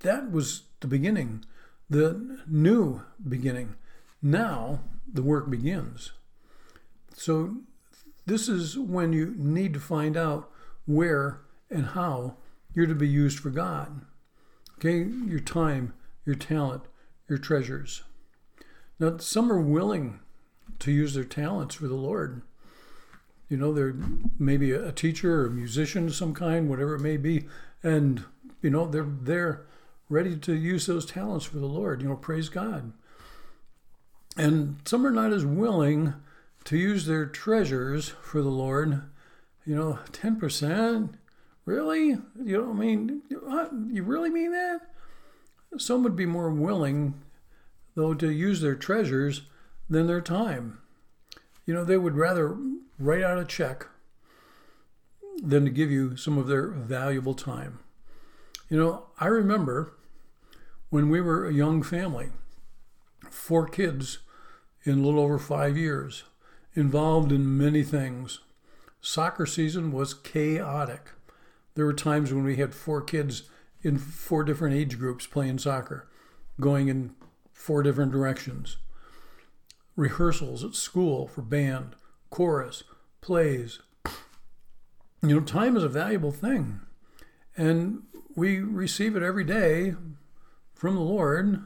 that 0.00 0.30
was 0.30 0.62
the 0.80 0.86
beginning 0.86 1.44
the 1.88 2.38
new 2.46 3.02
beginning. 3.26 3.74
Now 4.22 4.80
the 5.12 5.22
work 5.22 5.50
begins. 5.50 6.12
So, 7.14 7.56
this 8.26 8.48
is 8.48 8.78
when 8.78 9.12
you 9.12 9.34
need 9.36 9.74
to 9.74 9.80
find 9.80 10.16
out 10.16 10.50
where 10.86 11.40
and 11.70 11.86
how 11.88 12.36
you're 12.72 12.86
to 12.86 12.94
be 12.94 13.08
used 13.08 13.38
for 13.38 13.50
God. 13.50 14.02
Okay, 14.78 15.04
your 15.26 15.40
time, 15.40 15.94
your 16.26 16.34
talent, 16.34 16.82
your 17.28 17.38
treasures. 17.38 18.02
Now, 18.98 19.16
some 19.18 19.50
are 19.50 19.60
willing 19.60 20.20
to 20.80 20.92
use 20.92 21.14
their 21.14 21.24
talents 21.24 21.74
for 21.74 21.88
the 21.88 21.94
Lord. 21.94 22.42
You 23.48 23.56
know, 23.56 23.72
they're 23.72 23.94
maybe 24.38 24.72
a 24.72 24.92
teacher 24.92 25.42
or 25.42 25.46
a 25.46 25.50
musician 25.50 26.06
of 26.06 26.14
some 26.14 26.34
kind, 26.34 26.68
whatever 26.68 26.94
it 26.94 27.00
may 27.00 27.16
be, 27.16 27.46
and 27.82 28.24
you 28.62 28.70
know 28.70 28.86
they're 28.86 29.04
there 29.04 29.66
ready 30.08 30.36
to 30.36 30.54
use 30.54 30.86
those 30.86 31.06
talents 31.06 31.44
for 31.44 31.58
the 31.58 31.66
Lord. 31.66 32.02
You 32.02 32.08
know, 32.08 32.16
praise 32.16 32.48
God. 32.48 32.92
And 34.36 34.78
some 34.84 35.06
are 35.06 35.10
not 35.10 35.32
as 35.32 35.44
willing 35.44 36.14
to 36.64 36.76
use 36.76 37.06
their 37.06 37.26
treasures 37.26 38.08
for 38.22 38.42
the 38.42 38.48
Lord. 38.48 39.02
You 39.64 39.76
know, 39.76 39.98
10%? 40.12 41.14
Really? 41.64 42.16
You 42.42 42.70
I 42.70 42.74
mean, 42.74 43.22
you 43.30 44.02
really 44.02 44.30
mean 44.30 44.52
that? 44.52 44.80
Some 45.78 46.02
would 46.02 46.14
be 46.14 46.26
more 46.26 46.50
willing, 46.50 47.14
though, 47.94 48.14
to 48.14 48.30
use 48.30 48.60
their 48.60 48.74
treasures 48.74 49.42
than 49.88 50.06
their 50.06 50.20
time. 50.20 50.78
You 51.66 51.74
know, 51.74 51.84
they 51.84 51.96
would 51.96 52.16
rather 52.16 52.56
write 52.98 53.22
out 53.22 53.38
a 53.38 53.44
check 53.44 53.86
than 55.42 55.64
to 55.64 55.70
give 55.70 55.90
you 55.90 56.16
some 56.16 56.38
of 56.38 56.46
their 56.46 56.68
valuable 56.68 57.34
time. 57.34 57.80
You 58.68 58.78
know, 58.78 59.06
I 59.18 59.26
remember 59.26 59.94
when 60.90 61.08
we 61.08 61.20
were 61.20 61.46
a 61.46 61.52
young 61.52 61.82
family, 61.82 62.28
four 63.30 63.66
kids 63.66 64.18
in 64.84 64.98
a 64.98 65.02
little 65.02 65.20
over 65.20 65.38
five 65.38 65.76
years, 65.76 66.24
involved 66.74 67.32
in 67.32 67.58
many 67.58 67.82
things. 67.82 68.40
Soccer 69.00 69.46
season 69.46 69.92
was 69.92 70.14
chaotic. 70.14 71.10
There 71.74 71.84
were 71.84 71.92
times 71.92 72.32
when 72.32 72.44
we 72.44 72.56
had 72.56 72.74
four 72.74 73.02
kids 73.02 73.44
in 73.82 73.98
four 73.98 74.44
different 74.44 74.74
age 74.74 74.98
groups 74.98 75.26
playing 75.26 75.58
soccer, 75.58 76.08
going 76.60 76.88
in 76.88 77.14
four 77.52 77.82
different 77.82 78.12
directions. 78.12 78.76
Rehearsals 79.96 80.64
at 80.64 80.74
school 80.74 81.26
for 81.26 81.42
band, 81.42 81.96
chorus, 82.30 82.84
plays. 83.20 83.80
You 85.22 85.28
know, 85.28 85.40
time 85.40 85.76
is 85.76 85.84
a 85.84 85.88
valuable 85.88 86.32
thing. 86.32 86.80
And 87.56 88.02
we 88.36 88.60
receive 88.60 89.16
it 89.16 89.22
every 89.22 89.44
day 89.44 89.94
from 90.74 90.94
the 90.94 91.00
Lord. 91.00 91.62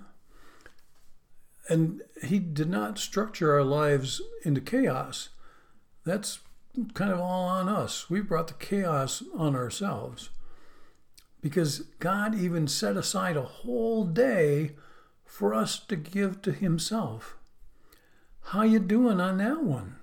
And 1.68 2.02
He 2.22 2.38
did 2.38 2.68
not 2.68 2.98
structure 2.98 3.52
our 3.52 3.64
lives 3.64 4.20
into 4.44 4.60
chaos. 4.60 5.30
That's 6.04 6.40
kind 6.86 7.12
of 7.12 7.20
all 7.20 7.44
on 7.44 7.68
us. 7.68 8.08
We 8.10 8.20
brought 8.20 8.48
the 8.48 8.54
chaos 8.54 9.22
on 9.36 9.54
ourselves. 9.54 10.30
Because 11.40 11.80
God 12.00 12.34
even 12.34 12.66
set 12.66 12.96
aside 12.96 13.36
a 13.36 13.42
whole 13.42 14.04
day 14.04 14.72
for 15.24 15.54
us 15.54 15.78
to 15.78 15.96
give 15.96 16.42
to 16.42 16.52
Himself. 16.52 17.36
How 18.46 18.62
you 18.62 18.78
doing 18.78 19.20
on 19.20 19.38
that 19.38 19.62
one? 19.62 19.96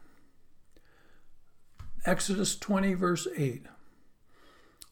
Exodus 2.05 2.55
20, 2.55 2.93
verse 2.93 3.27
8. 3.35 3.65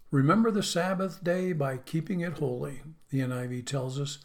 Remember 0.09 0.51
the 0.51 0.63
Sabbath 0.63 1.23
day 1.23 1.53
by 1.53 1.77
keeping 1.77 2.21
it 2.21 2.33
holy, 2.33 2.81
the 3.09 3.19
NIV 3.19 3.65
tells 3.65 3.99
us. 3.99 4.19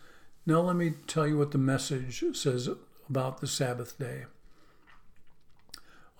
Now, 0.46 0.60
let 0.60 0.76
me 0.76 0.94
tell 1.06 1.26
you 1.26 1.38
what 1.38 1.50
the 1.50 1.58
message 1.58 2.24
says 2.32 2.68
about 3.08 3.40
the 3.40 3.46
Sabbath 3.46 3.98
day. 3.98 4.24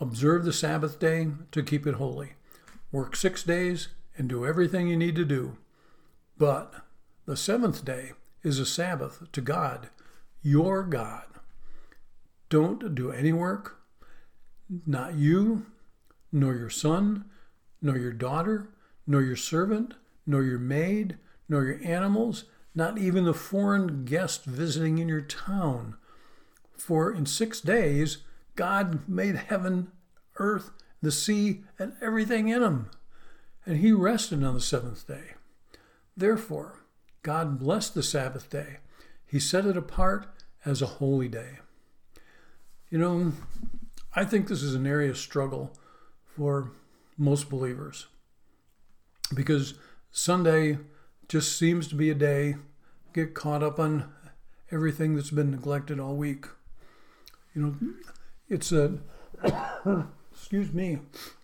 Observe 0.00 0.44
the 0.44 0.52
Sabbath 0.52 0.98
day 0.98 1.28
to 1.52 1.62
keep 1.62 1.86
it 1.86 1.94
holy. 1.94 2.34
Work 2.92 3.16
six 3.16 3.42
days 3.42 3.88
and 4.16 4.28
do 4.28 4.46
everything 4.46 4.88
you 4.88 4.96
need 4.96 5.16
to 5.16 5.24
do. 5.24 5.56
But 6.36 6.72
the 7.26 7.36
seventh 7.36 7.84
day 7.84 8.12
is 8.42 8.58
a 8.58 8.66
Sabbath 8.66 9.30
to 9.32 9.40
God, 9.40 9.88
your 10.42 10.82
God. 10.84 11.24
Don't 12.48 12.94
do 12.94 13.10
any 13.10 13.32
work, 13.32 13.80
not 14.86 15.14
you, 15.14 15.66
nor 16.32 16.54
your 16.54 16.70
son, 16.70 17.24
nor 17.82 17.98
your 17.98 18.12
daughter 18.12 18.68
nor 19.08 19.22
your 19.22 19.36
servant, 19.36 19.94
nor 20.26 20.44
your 20.44 20.58
maid, 20.58 21.16
nor 21.48 21.64
your 21.64 21.80
animals, 21.82 22.44
not 22.74 22.98
even 22.98 23.24
the 23.24 23.34
foreign 23.34 24.04
guest 24.04 24.44
visiting 24.44 24.98
in 24.98 25.08
your 25.08 25.22
town. 25.22 25.96
For 26.76 27.12
in 27.12 27.24
six 27.24 27.62
days 27.62 28.18
God 28.58 29.08
made 29.08 29.36
heaven, 29.36 29.92
earth, 30.40 30.72
the 31.00 31.12
sea, 31.12 31.62
and 31.78 31.92
everything 32.02 32.48
in 32.48 32.60
them. 32.60 32.90
And 33.64 33.76
he 33.76 33.92
rested 33.92 34.42
on 34.42 34.54
the 34.54 34.60
seventh 34.60 35.06
day. 35.06 35.34
Therefore, 36.16 36.80
God 37.22 37.60
blessed 37.60 37.94
the 37.94 38.02
Sabbath 38.02 38.50
day. 38.50 38.78
He 39.24 39.38
set 39.38 39.64
it 39.64 39.76
apart 39.76 40.26
as 40.64 40.82
a 40.82 40.86
holy 40.86 41.28
day. 41.28 41.60
You 42.90 42.98
know, 42.98 43.32
I 44.16 44.24
think 44.24 44.48
this 44.48 44.64
is 44.64 44.74
an 44.74 44.88
area 44.88 45.10
of 45.10 45.18
struggle 45.18 45.72
for 46.24 46.72
most 47.16 47.48
believers 47.48 48.08
because 49.32 49.74
Sunday 50.10 50.78
just 51.28 51.56
seems 51.56 51.86
to 51.86 51.94
be 51.94 52.10
a 52.10 52.14
day 52.14 52.56
get 53.12 53.34
caught 53.34 53.62
up 53.62 53.78
on 53.78 54.12
everything 54.72 55.14
that's 55.14 55.30
been 55.30 55.52
neglected 55.52 56.00
all 56.00 56.16
week. 56.16 56.46
You 57.54 57.62
know, 57.62 57.76
it's 58.48 58.72
a 58.72 58.98
excuse 60.32 60.72
me, 60.72 60.98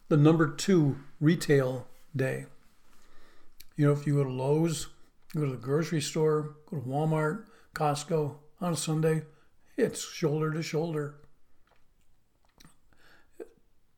the 0.09 0.17
number 0.17 0.49
2 0.49 0.97
retail 1.21 1.87
day. 2.15 2.47
You 3.77 3.87
know, 3.87 3.93
if 3.93 4.07
you 4.07 4.15
go 4.15 4.25
to 4.25 4.31
Lowe's, 4.31 4.89
go 5.35 5.45
to 5.45 5.51
the 5.51 5.57
grocery 5.57 6.01
store, 6.01 6.55
go 6.71 6.79
to 6.79 6.87
Walmart, 6.87 7.45
Costco 7.75 8.37
on 8.61 8.73
a 8.73 8.77
Sunday, 8.77 9.23
it's 9.77 10.09
shoulder 10.09 10.53
to 10.53 10.63
shoulder. 10.63 11.17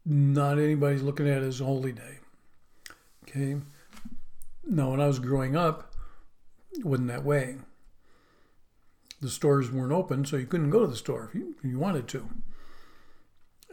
Not 0.04 0.58
anybody's 0.58 1.02
looking 1.02 1.28
at 1.28 1.42
it 1.42 1.46
as 1.46 1.60
a 1.60 1.64
holy 1.64 1.92
day. 1.92 2.18
Okay. 3.24 3.56
Now, 4.64 4.90
when 4.90 5.00
I 5.00 5.06
was 5.06 5.18
growing 5.18 5.56
up, 5.56 5.92
it 6.72 6.84
wasn't 6.84 7.08
that 7.08 7.24
way. 7.24 7.56
The 9.20 9.28
stores 9.28 9.70
weren't 9.70 9.92
open, 9.92 10.24
so 10.24 10.36
you 10.36 10.46
couldn't 10.46 10.70
go 10.70 10.80
to 10.80 10.86
the 10.86 10.96
store 10.96 11.28
if 11.28 11.34
you, 11.34 11.54
if 11.58 11.64
you 11.64 11.78
wanted 11.78 12.08
to. 12.08 12.28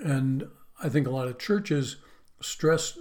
And 0.03 0.49
I 0.83 0.89
think 0.89 1.07
a 1.07 1.11
lot 1.11 1.27
of 1.27 1.39
churches 1.39 1.95
stress 2.41 2.97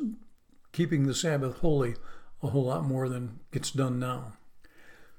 keeping 0.73 1.07
the 1.07 1.15
Sabbath 1.15 1.59
holy 1.59 1.97
a 2.43 2.49
whole 2.49 2.65
lot 2.65 2.85
more 2.85 3.09
than 3.09 3.41
gets 3.53 3.71
done 3.71 3.99
now. 3.99 4.35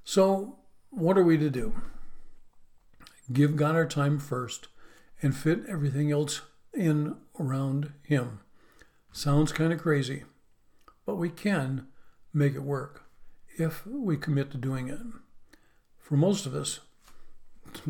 So, 0.03 0.57
what 0.89 1.17
are 1.17 1.23
we 1.23 1.37
to 1.37 1.49
do? 1.49 1.73
Give 3.31 3.55
God 3.55 3.75
our 3.75 3.85
time 3.85 4.19
first 4.19 4.67
and 5.21 5.35
fit 5.35 5.63
everything 5.67 6.11
else 6.11 6.41
in 6.73 7.15
around 7.39 7.93
Him. 8.03 8.39
Sounds 9.11 9.51
kind 9.51 9.71
of 9.71 9.79
crazy, 9.79 10.23
but 11.05 11.15
we 11.15 11.29
can 11.29 11.87
make 12.33 12.55
it 12.55 12.63
work 12.63 13.03
if 13.57 13.85
we 13.85 14.17
commit 14.17 14.51
to 14.51 14.57
doing 14.57 14.89
it. 14.89 14.99
For 15.99 16.17
most 16.17 16.45
of 16.45 16.55
us, 16.55 16.79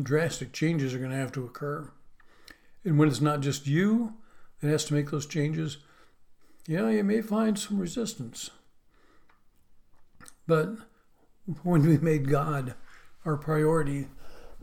drastic 0.00 0.52
changes 0.52 0.94
are 0.94 0.98
going 0.98 1.10
to 1.10 1.16
have 1.16 1.32
to 1.32 1.44
occur. 1.44 1.90
And 2.84 2.98
when 2.98 3.08
it's 3.08 3.20
not 3.20 3.40
just 3.40 3.66
you 3.66 4.14
that 4.60 4.68
has 4.68 4.84
to 4.86 4.94
make 4.94 5.10
those 5.10 5.26
changes, 5.26 5.78
yeah, 6.66 6.88
you 6.90 7.04
may 7.04 7.20
find 7.20 7.58
some 7.58 7.78
resistance. 7.78 8.50
But 10.46 10.70
when 11.62 11.86
we 11.86 11.98
made 11.98 12.28
God 12.28 12.74
our 13.24 13.36
priority, 13.36 14.08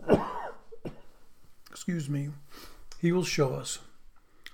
excuse 1.69 2.09
me, 2.09 2.29
He 2.99 3.11
will 3.11 3.23
show 3.23 3.53
us 3.55 3.79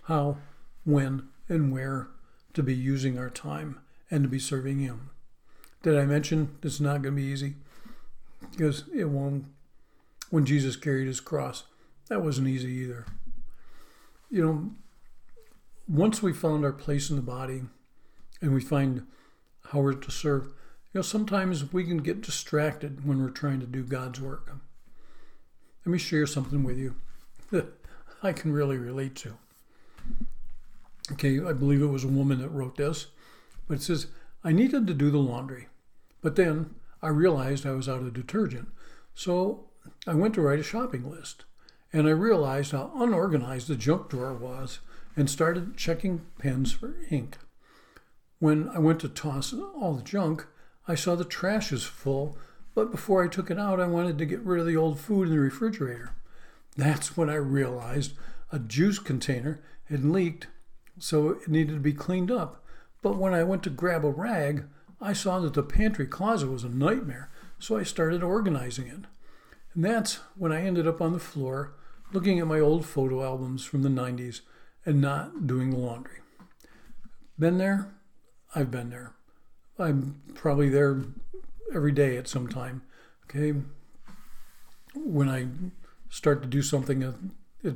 how, 0.03 0.37
when, 0.85 1.27
and 1.49 1.71
where 1.71 2.07
to 2.53 2.63
be 2.63 2.73
using 2.73 3.17
our 3.17 3.29
time 3.29 3.79
and 4.09 4.23
to 4.23 4.29
be 4.29 4.39
serving 4.39 4.79
Him. 4.79 5.09
Did 5.83 5.97
I 5.97 6.05
mention 6.05 6.57
it's 6.63 6.79
not 6.79 7.01
going 7.01 7.15
to 7.15 7.21
be 7.21 7.27
easy? 7.27 7.55
Because 8.51 8.85
it 8.93 9.05
won't. 9.05 9.45
When 10.29 10.45
Jesus 10.45 10.75
carried 10.75 11.07
his 11.07 11.21
cross, 11.21 11.63
that 12.09 12.21
wasn't 12.21 12.49
easy 12.49 12.69
either. 12.69 13.05
You 14.29 14.45
know, 14.45 14.71
once 15.87 16.21
we 16.21 16.33
found 16.33 16.65
our 16.65 16.73
place 16.73 17.09
in 17.09 17.15
the 17.15 17.21
body 17.21 17.63
and 18.41 18.53
we 18.53 18.61
find 18.61 19.07
how 19.69 19.79
we're 19.79 19.93
to 19.93 20.11
serve, 20.11 20.45
you 20.45 20.99
know, 20.99 21.01
sometimes 21.01 21.71
we 21.71 21.83
can 21.85 21.97
get 21.97 22.21
distracted 22.21 23.05
when 23.05 23.21
we're 23.21 23.29
trying 23.29 23.59
to 23.59 23.65
do 23.65 23.83
God's 23.83 24.19
work. 24.19 24.51
Let 25.85 25.91
me 25.91 25.97
share 25.97 26.27
something 26.27 26.63
with 26.63 26.77
you 26.77 26.95
that 27.51 27.67
I 28.23 28.33
can 28.33 28.51
really 28.51 28.77
relate 28.77 29.15
to. 29.17 29.37
Okay, 31.13 31.39
I 31.39 31.53
believe 31.53 31.81
it 31.81 31.87
was 31.87 32.03
a 32.03 32.09
woman 32.09 32.39
that 32.41 32.49
wrote 32.49 32.75
this, 32.75 33.07
but 33.67 33.75
it 33.75 33.81
says, 33.81 34.07
I 34.43 34.51
needed 34.51 34.87
to 34.87 34.93
do 34.93 35.09
the 35.09 35.17
laundry, 35.17 35.67
but 36.21 36.35
then 36.35 36.75
I 37.01 37.09
realized 37.09 37.65
I 37.65 37.71
was 37.71 37.87
out 37.87 38.01
of 38.01 38.13
detergent. 38.13 38.69
So 39.15 39.69
I 40.05 40.13
went 40.15 40.33
to 40.35 40.41
write 40.41 40.59
a 40.59 40.63
shopping 40.63 41.09
list, 41.09 41.45
and 41.93 42.07
I 42.07 42.11
realized 42.11 42.71
how 42.71 42.91
unorganized 42.95 43.67
the 43.67 43.75
junk 43.75 44.09
drawer 44.09 44.33
was 44.33 44.79
and 45.15 45.29
started 45.29 45.77
checking 45.77 46.25
pens 46.39 46.71
for 46.71 46.95
ink. 47.09 47.37
When 48.39 48.69
I 48.69 48.79
went 48.79 48.99
to 49.01 49.09
toss 49.09 49.53
all 49.53 49.95
the 49.95 50.03
junk, 50.03 50.45
I 50.87 50.95
saw 50.95 51.15
the 51.15 51.25
trash 51.25 51.71
is 51.71 51.83
full, 51.83 52.37
but 52.75 52.91
before 52.91 53.23
I 53.23 53.27
took 53.27 53.49
it 53.49 53.57
out, 53.57 53.79
I 53.79 53.87
wanted 53.87 54.17
to 54.19 54.25
get 54.25 54.41
rid 54.41 54.59
of 54.59 54.67
the 54.67 54.77
old 54.77 54.99
food 54.99 55.27
in 55.27 55.33
the 55.33 55.39
refrigerator. 55.39 56.11
That's 56.75 57.17
when 57.17 57.29
I 57.29 57.35
realized 57.35 58.13
a 58.51 58.59
juice 58.59 58.99
container 58.99 59.61
had 59.89 60.05
leaked, 60.05 60.47
so 60.99 61.29
it 61.29 61.47
needed 61.47 61.73
to 61.73 61.79
be 61.79 61.93
cleaned 61.93 62.29
up. 62.29 62.63
But 63.01 63.17
when 63.17 63.33
I 63.33 63.43
went 63.43 63.63
to 63.63 63.69
grab 63.69 64.05
a 64.05 64.11
rag, 64.11 64.65
I 65.01 65.13
saw 65.13 65.39
that 65.39 65.53
the 65.53 65.63
pantry 65.63 66.05
closet 66.05 66.49
was 66.49 66.63
a 66.63 66.69
nightmare, 66.69 67.29
so 67.59 67.77
I 67.77 67.83
started 67.83 68.23
organizing 68.23 68.87
it. 68.87 69.05
And 69.73 69.85
that's 69.85 70.19
when 70.35 70.51
I 70.51 70.61
ended 70.61 70.87
up 70.87 71.01
on 71.01 71.13
the 71.13 71.19
floor 71.19 71.73
looking 72.13 72.39
at 72.39 72.47
my 72.47 72.59
old 72.59 72.85
photo 72.85 73.23
albums 73.23 73.63
from 73.63 73.83
the 73.83 73.89
90s 73.89 74.41
and 74.85 75.01
not 75.01 75.45
doing 75.45 75.71
the 75.71 75.77
laundry. 75.77 76.19
Been 77.37 77.57
there? 77.57 77.93
I've 78.55 78.71
been 78.71 78.89
there. 78.89 79.13
I'm 79.77 80.21
probably 80.33 80.69
there 80.69 81.03
every 81.73 81.91
day 81.91 82.17
at 82.17 82.27
some 82.27 82.47
time. 82.47 82.81
Okay. 83.25 83.59
When 84.95 85.29
I 85.29 85.47
start 86.09 86.41
to 86.41 86.47
do 86.47 86.61
something, 86.61 87.01
it, 87.63 87.75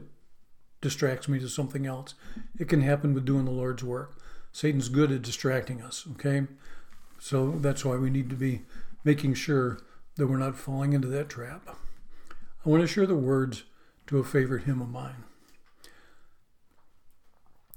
distracts 0.79 1.27
me 1.27 1.37
to 1.39 1.47
something 1.47 1.85
else. 1.85 2.15
It 2.57 2.67
can 2.67 2.81
happen 2.81 3.13
with 3.13 3.23
doing 3.23 3.45
the 3.45 3.51
Lord's 3.51 3.83
work. 3.83 4.15
Satan's 4.51 4.89
good 4.89 5.11
at 5.11 5.21
distracting 5.21 5.79
us. 5.81 6.07
Okay. 6.13 6.47
So 7.19 7.51
that's 7.59 7.85
why 7.85 7.97
we 7.97 8.09
need 8.09 8.31
to 8.31 8.35
be 8.35 8.63
making 9.03 9.35
sure 9.35 9.79
that 10.15 10.27
we're 10.27 10.37
not 10.37 10.57
falling 10.57 10.93
into 10.93 11.07
that 11.07 11.29
trap. 11.29 11.77
I 12.65 12.69
want 12.69 12.81
to 12.81 12.87
share 12.87 13.07
the 13.07 13.15
words 13.15 13.63
to 14.07 14.19
a 14.19 14.23
favorite 14.23 14.63
hymn 14.63 14.81
of 14.81 14.89
mine. 14.89 15.23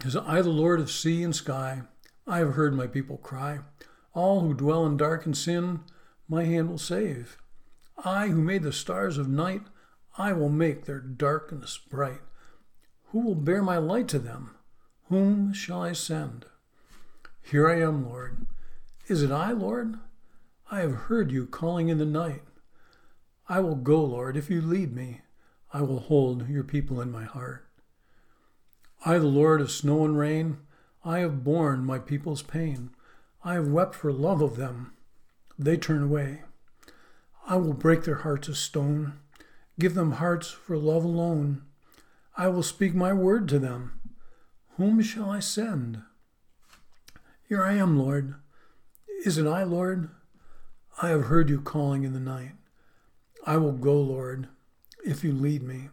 As 0.04 0.16
I, 0.16 0.42
the 0.42 0.50
Lord 0.50 0.80
of 0.80 0.90
sea 0.90 1.22
and 1.22 1.34
sky, 1.34 1.82
I 2.26 2.38
have 2.38 2.54
heard 2.54 2.74
my 2.74 2.86
people 2.86 3.16
cry. 3.16 3.60
All 4.12 4.40
who 4.40 4.54
dwell 4.54 4.84
in 4.84 4.96
dark 4.96 5.24
and 5.24 5.36
sin, 5.36 5.80
my 6.28 6.44
hand 6.44 6.68
will 6.68 6.78
save. 6.78 7.38
I, 8.04 8.28
who 8.28 8.42
made 8.42 8.62
the 8.62 8.72
stars 8.72 9.18
of 9.18 9.28
night, 9.28 9.62
I 10.18 10.32
will 10.32 10.48
make 10.48 10.84
their 10.84 11.00
darkness 11.00 11.78
bright. 11.78 12.20
Who 13.08 13.20
will 13.20 13.34
bear 13.34 13.62
my 13.62 13.78
light 13.78 14.08
to 14.08 14.18
them? 14.18 14.50
Whom 15.08 15.52
shall 15.52 15.82
I 15.82 15.92
send? 15.92 16.46
Here 17.42 17.68
I 17.68 17.80
am, 17.80 18.04
Lord. 18.08 18.46
Is 19.06 19.22
it 19.22 19.30
I, 19.30 19.52
Lord? 19.52 19.98
I 20.74 20.80
have 20.80 21.06
heard 21.06 21.30
you 21.30 21.46
calling 21.46 21.88
in 21.88 21.98
the 21.98 22.04
night. 22.04 22.42
I 23.48 23.60
will 23.60 23.76
go, 23.76 24.02
Lord, 24.02 24.36
if 24.36 24.50
you 24.50 24.60
lead 24.60 24.92
me. 24.92 25.20
I 25.72 25.82
will 25.82 26.00
hold 26.00 26.48
your 26.48 26.64
people 26.64 27.00
in 27.00 27.12
my 27.12 27.22
heart. 27.22 27.68
I, 29.06 29.18
the 29.18 29.26
Lord 29.26 29.60
of 29.60 29.70
snow 29.70 30.04
and 30.04 30.18
rain, 30.18 30.58
I 31.04 31.20
have 31.20 31.44
borne 31.44 31.84
my 31.84 32.00
people's 32.00 32.42
pain. 32.42 32.90
I 33.44 33.54
have 33.54 33.68
wept 33.68 33.94
for 33.94 34.12
love 34.12 34.42
of 34.42 34.56
them. 34.56 34.94
They 35.56 35.76
turn 35.76 36.02
away. 36.02 36.42
I 37.46 37.54
will 37.54 37.74
break 37.74 38.02
their 38.02 38.22
hearts 38.26 38.48
of 38.48 38.56
stone, 38.56 39.12
give 39.78 39.94
them 39.94 40.10
hearts 40.10 40.50
for 40.50 40.76
love 40.76 41.04
alone. 41.04 41.62
I 42.36 42.48
will 42.48 42.64
speak 42.64 42.96
my 42.96 43.12
word 43.12 43.48
to 43.50 43.60
them. 43.60 44.00
Whom 44.76 45.00
shall 45.02 45.30
I 45.30 45.38
send? 45.38 46.02
Here 47.48 47.62
I 47.62 47.74
am, 47.74 47.96
Lord. 47.96 48.34
Is 49.24 49.38
it 49.38 49.46
I, 49.46 49.62
Lord? 49.62 50.10
I 51.02 51.08
have 51.08 51.24
heard 51.24 51.50
you 51.50 51.60
calling 51.60 52.04
in 52.04 52.12
the 52.12 52.20
night. 52.20 52.52
I 53.46 53.56
will 53.56 53.72
go, 53.72 54.00
Lord, 54.00 54.48
if 55.04 55.24
you 55.24 55.32
lead 55.32 55.62
me. 55.62 55.88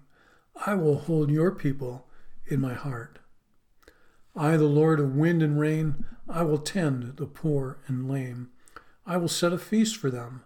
I 0.65 0.75
will 0.75 0.99
hold 0.99 1.31
your 1.31 1.51
people 1.51 2.07
in 2.47 2.61
my 2.61 2.73
heart. 2.73 3.19
I, 4.35 4.57
the 4.57 4.65
Lord 4.65 4.99
of 4.99 5.15
wind 5.15 5.41
and 5.41 5.59
rain, 5.59 6.05
I 6.29 6.43
will 6.43 6.59
tend 6.59 7.17
the 7.17 7.25
poor 7.25 7.79
and 7.87 8.09
lame. 8.09 8.51
I 9.05 9.17
will 9.17 9.27
set 9.27 9.51
a 9.51 9.57
feast 9.57 9.97
for 9.97 10.09
them. 10.09 10.43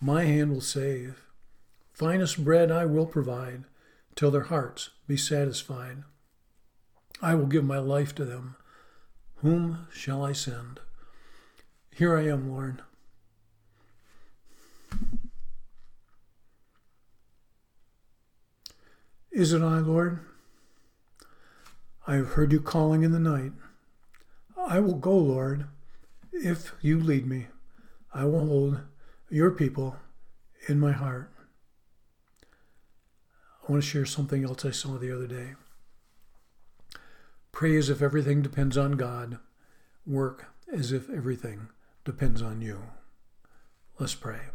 My 0.00 0.24
hand 0.24 0.52
will 0.52 0.60
save. 0.60 1.24
Finest 1.92 2.44
bread 2.44 2.70
I 2.70 2.84
will 2.84 3.06
provide, 3.06 3.64
till 4.14 4.30
their 4.30 4.42
hearts 4.42 4.90
be 5.08 5.16
satisfied. 5.16 6.04
I 7.22 7.34
will 7.34 7.46
give 7.46 7.64
my 7.64 7.78
life 7.78 8.14
to 8.16 8.24
them. 8.24 8.56
Whom 9.36 9.86
shall 9.92 10.24
I 10.24 10.32
send? 10.32 10.80
Here 11.90 12.16
I 12.16 12.26
am, 12.26 12.50
Lord. 12.50 12.82
Is 19.32 19.52
it 19.52 19.62
I, 19.62 19.78
Lord? 19.78 20.20
I 22.06 22.14
have 22.14 22.34
heard 22.34 22.52
you 22.52 22.60
calling 22.60 23.02
in 23.02 23.12
the 23.12 23.18
night. 23.18 23.52
I 24.56 24.78
will 24.78 24.94
go, 24.94 25.16
Lord, 25.16 25.66
if 26.32 26.72
you 26.80 27.00
lead 27.00 27.26
me. 27.26 27.46
I 28.12 28.26
will 28.26 28.46
hold 28.46 28.80
your 29.28 29.50
people 29.50 29.96
in 30.68 30.78
my 30.78 30.92
heart. 30.92 31.32
I 33.66 33.72
want 33.72 33.82
to 33.82 33.88
share 33.88 34.06
something 34.06 34.44
else 34.44 34.64
I 34.64 34.70
saw 34.70 34.98
the 34.98 35.12
other 35.14 35.26
day. 35.26 35.54
Pray 37.50 37.76
as 37.76 37.88
if 37.88 38.02
everything 38.02 38.40
depends 38.40 38.76
on 38.76 38.92
God. 38.92 39.38
Work 40.06 40.46
as 40.72 40.92
if 40.92 41.10
everything 41.10 41.68
depends 42.04 42.40
on 42.40 42.60
you. 42.60 42.82
Let's 43.98 44.14
pray. 44.14 44.53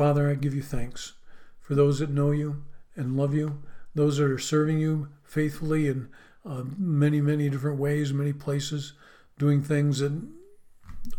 Father, 0.00 0.30
I 0.30 0.34
give 0.34 0.54
you 0.54 0.62
thanks 0.62 1.12
for 1.60 1.74
those 1.74 1.98
that 1.98 2.08
know 2.08 2.30
you 2.30 2.64
and 2.96 3.18
love 3.18 3.34
you, 3.34 3.62
those 3.94 4.16
that 4.16 4.30
are 4.30 4.38
serving 4.38 4.78
you 4.78 5.10
faithfully 5.24 5.88
in 5.88 6.08
uh, 6.42 6.62
many, 6.78 7.20
many 7.20 7.50
different 7.50 7.78
ways, 7.78 8.10
many 8.10 8.32
places, 8.32 8.94
doing 9.38 9.62
things 9.62 9.98
that 9.98 10.26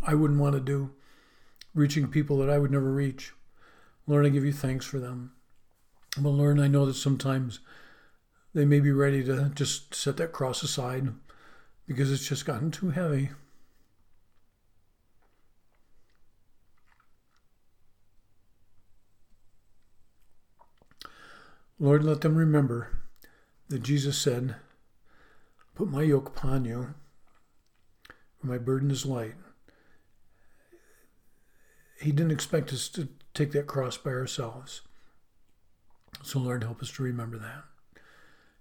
I 0.04 0.14
wouldn't 0.14 0.40
want 0.40 0.54
to 0.54 0.60
do, 0.60 0.90
reaching 1.76 2.08
people 2.08 2.38
that 2.38 2.50
I 2.50 2.58
would 2.58 2.72
never 2.72 2.90
reach. 2.90 3.34
Lord, 4.08 4.26
I 4.26 4.30
give 4.30 4.44
you 4.44 4.52
thanks 4.52 4.84
for 4.84 4.98
them. 4.98 5.30
But 6.18 6.30
Lord, 6.30 6.58
I 6.58 6.66
know 6.66 6.84
that 6.86 6.94
sometimes 6.94 7.60
they 8.52 8.64
may 8.64 8.80
be 8.80 8.90
ready 8.90 9.22
to 9.22 9.52
just 9.54 9.94
set 9.94 10.16
that 10.16 10.32
cross 10.32 10.64
aside 10.64 11.06
because 11.86 12.10
it's 12.10 12.28
just 12.28 12.46
gotten 12.46 12.72
too 12.72 12.90
heavy. 12.90 13.30
Lord, 21.78 22.04
let 22.04 22.20
them 22.20 22.36
remember 22.36 22.98
that 23.68 23.82
Jesus 23.82 24.18
said, 24.18 24.56
Put 25.74 25.90
my 25.90 26.02
yoke 26.02 26.28
upon 26.28 26.64
you, 26.64 26.94
for 28.38 28.46
my 28.46 28.58
burden 28.58 28.90
is 28.90 29.06
light. 29.06 29.34
He 32.00 32.12
didn't 32.12 32.32
expect 32.32 32.72
us 32.72 32.88
to 32.90 33.08
take 33.32 33.52
that 33.52 33.66
cross 33.66 33.96
by 33.96 34.10
ourselves. 34.10 34.82
So, 36.22 36.38
Lord, 36.38 36.62
help 36.62 36.82
us 36.82 36.90
to 36.92 37.02
remember 37.02 37.38
that. 37.38 37.64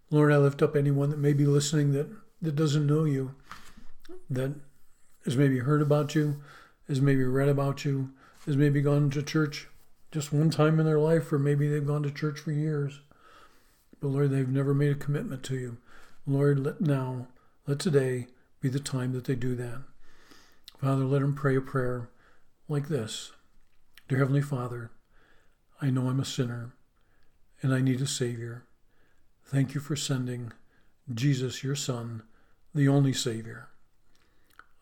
Lord, 0.09 0.31
I 0.31 0.37
lift 0.37 0.61
up 0.61 0.75
anyone 0.75 1.09
that 1.09 1.19
may 1.19 1.33
be 1.33 1.45
listening 1.45 1.91
that, 1.93 2.09
that 2.41 2.55
doesn't 2.55 2.87
know 2.87 3.03
you, 3.03 3.35
that 4.29 4.55
has 5.25 5.37
maybe 5.37 5.59
heard 5.59 5.81
about 5.81 6.15
you, 6.15 6.41
has 6.87 7.01
maybe 7.01 7.23
read 7.23 7.49
about 7.49 7.85
you, 7.85 8.11
has 8.45 8.57
maybe 8.57 8.81
gone 8.81 9.09
to 9.09 9.21
church 9.21 9.67
just 10.11 10.33
one 10.33 10.49
time 10.49 10.79
in 10.79 10.85
their 10.85 10.99
life, 10.99 11.31
or 11.31 11.39
maybe 11.39 11.67
they've 11.67 11.87
gone 11.87 12.03
to 12.03 12.11
church 12.11 12.39
for 12.39 12.51
years. 12.51 12.99
But 14.01 14.09
Lord, 14.09 14.31
they've 14.31 14.47
never 14.47 14.73
made 14.73 14.91
a 14.91 14.95
commitment 14.95 15.43
to 15.43 15.55
you. 15.55 15.77
Lord, 16.27 16.59
let 16.59 16.81
now, 16.81 17.27
let 17.65 17.79
today 17.79 18.27
be 18.59 18.69
the 18.69 18.79
time 18.79 19.13
that 19.13 19.25
they 19.25 19.35
do 19.35 19.55
that. 19.55 19.83
Father, 20.79 21.05
let 21.05 21.21
them 21.21 21.33
pray 21.33 21.55
a 21.55 21.61
prayer 21.61 22.09
like 22.67 22.87
this 22.89 23.31
Dear 24.07 24.19
Heavenly 24.19 24.41
Father, 24.41 24.91
I 25.81 25.89
know 25.89 26.07
I'm 26.07 26.19
a 26.19 26.25
sinner 26.25 26.73
and 27.61 27.73
I 27.73 27.79
need 27.79 28.01
a 28.01 28.07
Savior. 28.07 28.65
Thank 29.45 29.73
you 29.73 29.81
for 29.81 29.95
sending 29.95 30.51
Jesus, 31.13 31.63
your 31.63 31.75
Son, 31.75 32.23
the 32.73 32.87
only 32.87 33.13
Savior. 33.13 33.69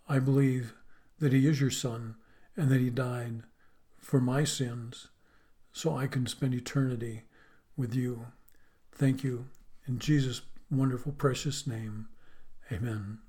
I 0.08 0.20
believe 0.20 0.74
that 1.20 1.34
He 1.34 1.48
is 1.48 1.62
your 1.62 1.72
Son 1.72 2.16
and 2.56 2.70
that 2.70 2.80
He 2.80 2.90
died 2.90 3.44
for 4.00 4.20
my 4.20 4.44
sins 4.44 5.08
so 5.80 5.96
I 5.96 6.08
can 6.08 6.28
spend 6.28 6.54
eternity 6.54 7.22
with 7.78 7.96
you. 7.96 8.26
Thank 8.92 9.24
you. 9.24 9.46
In 9.88 9.98
Jesus' 9.98 10.42
wonderful, 10.70 11.14
precious 11.14 11.66
name, 11.66 12.10
amen. 12.70 13.20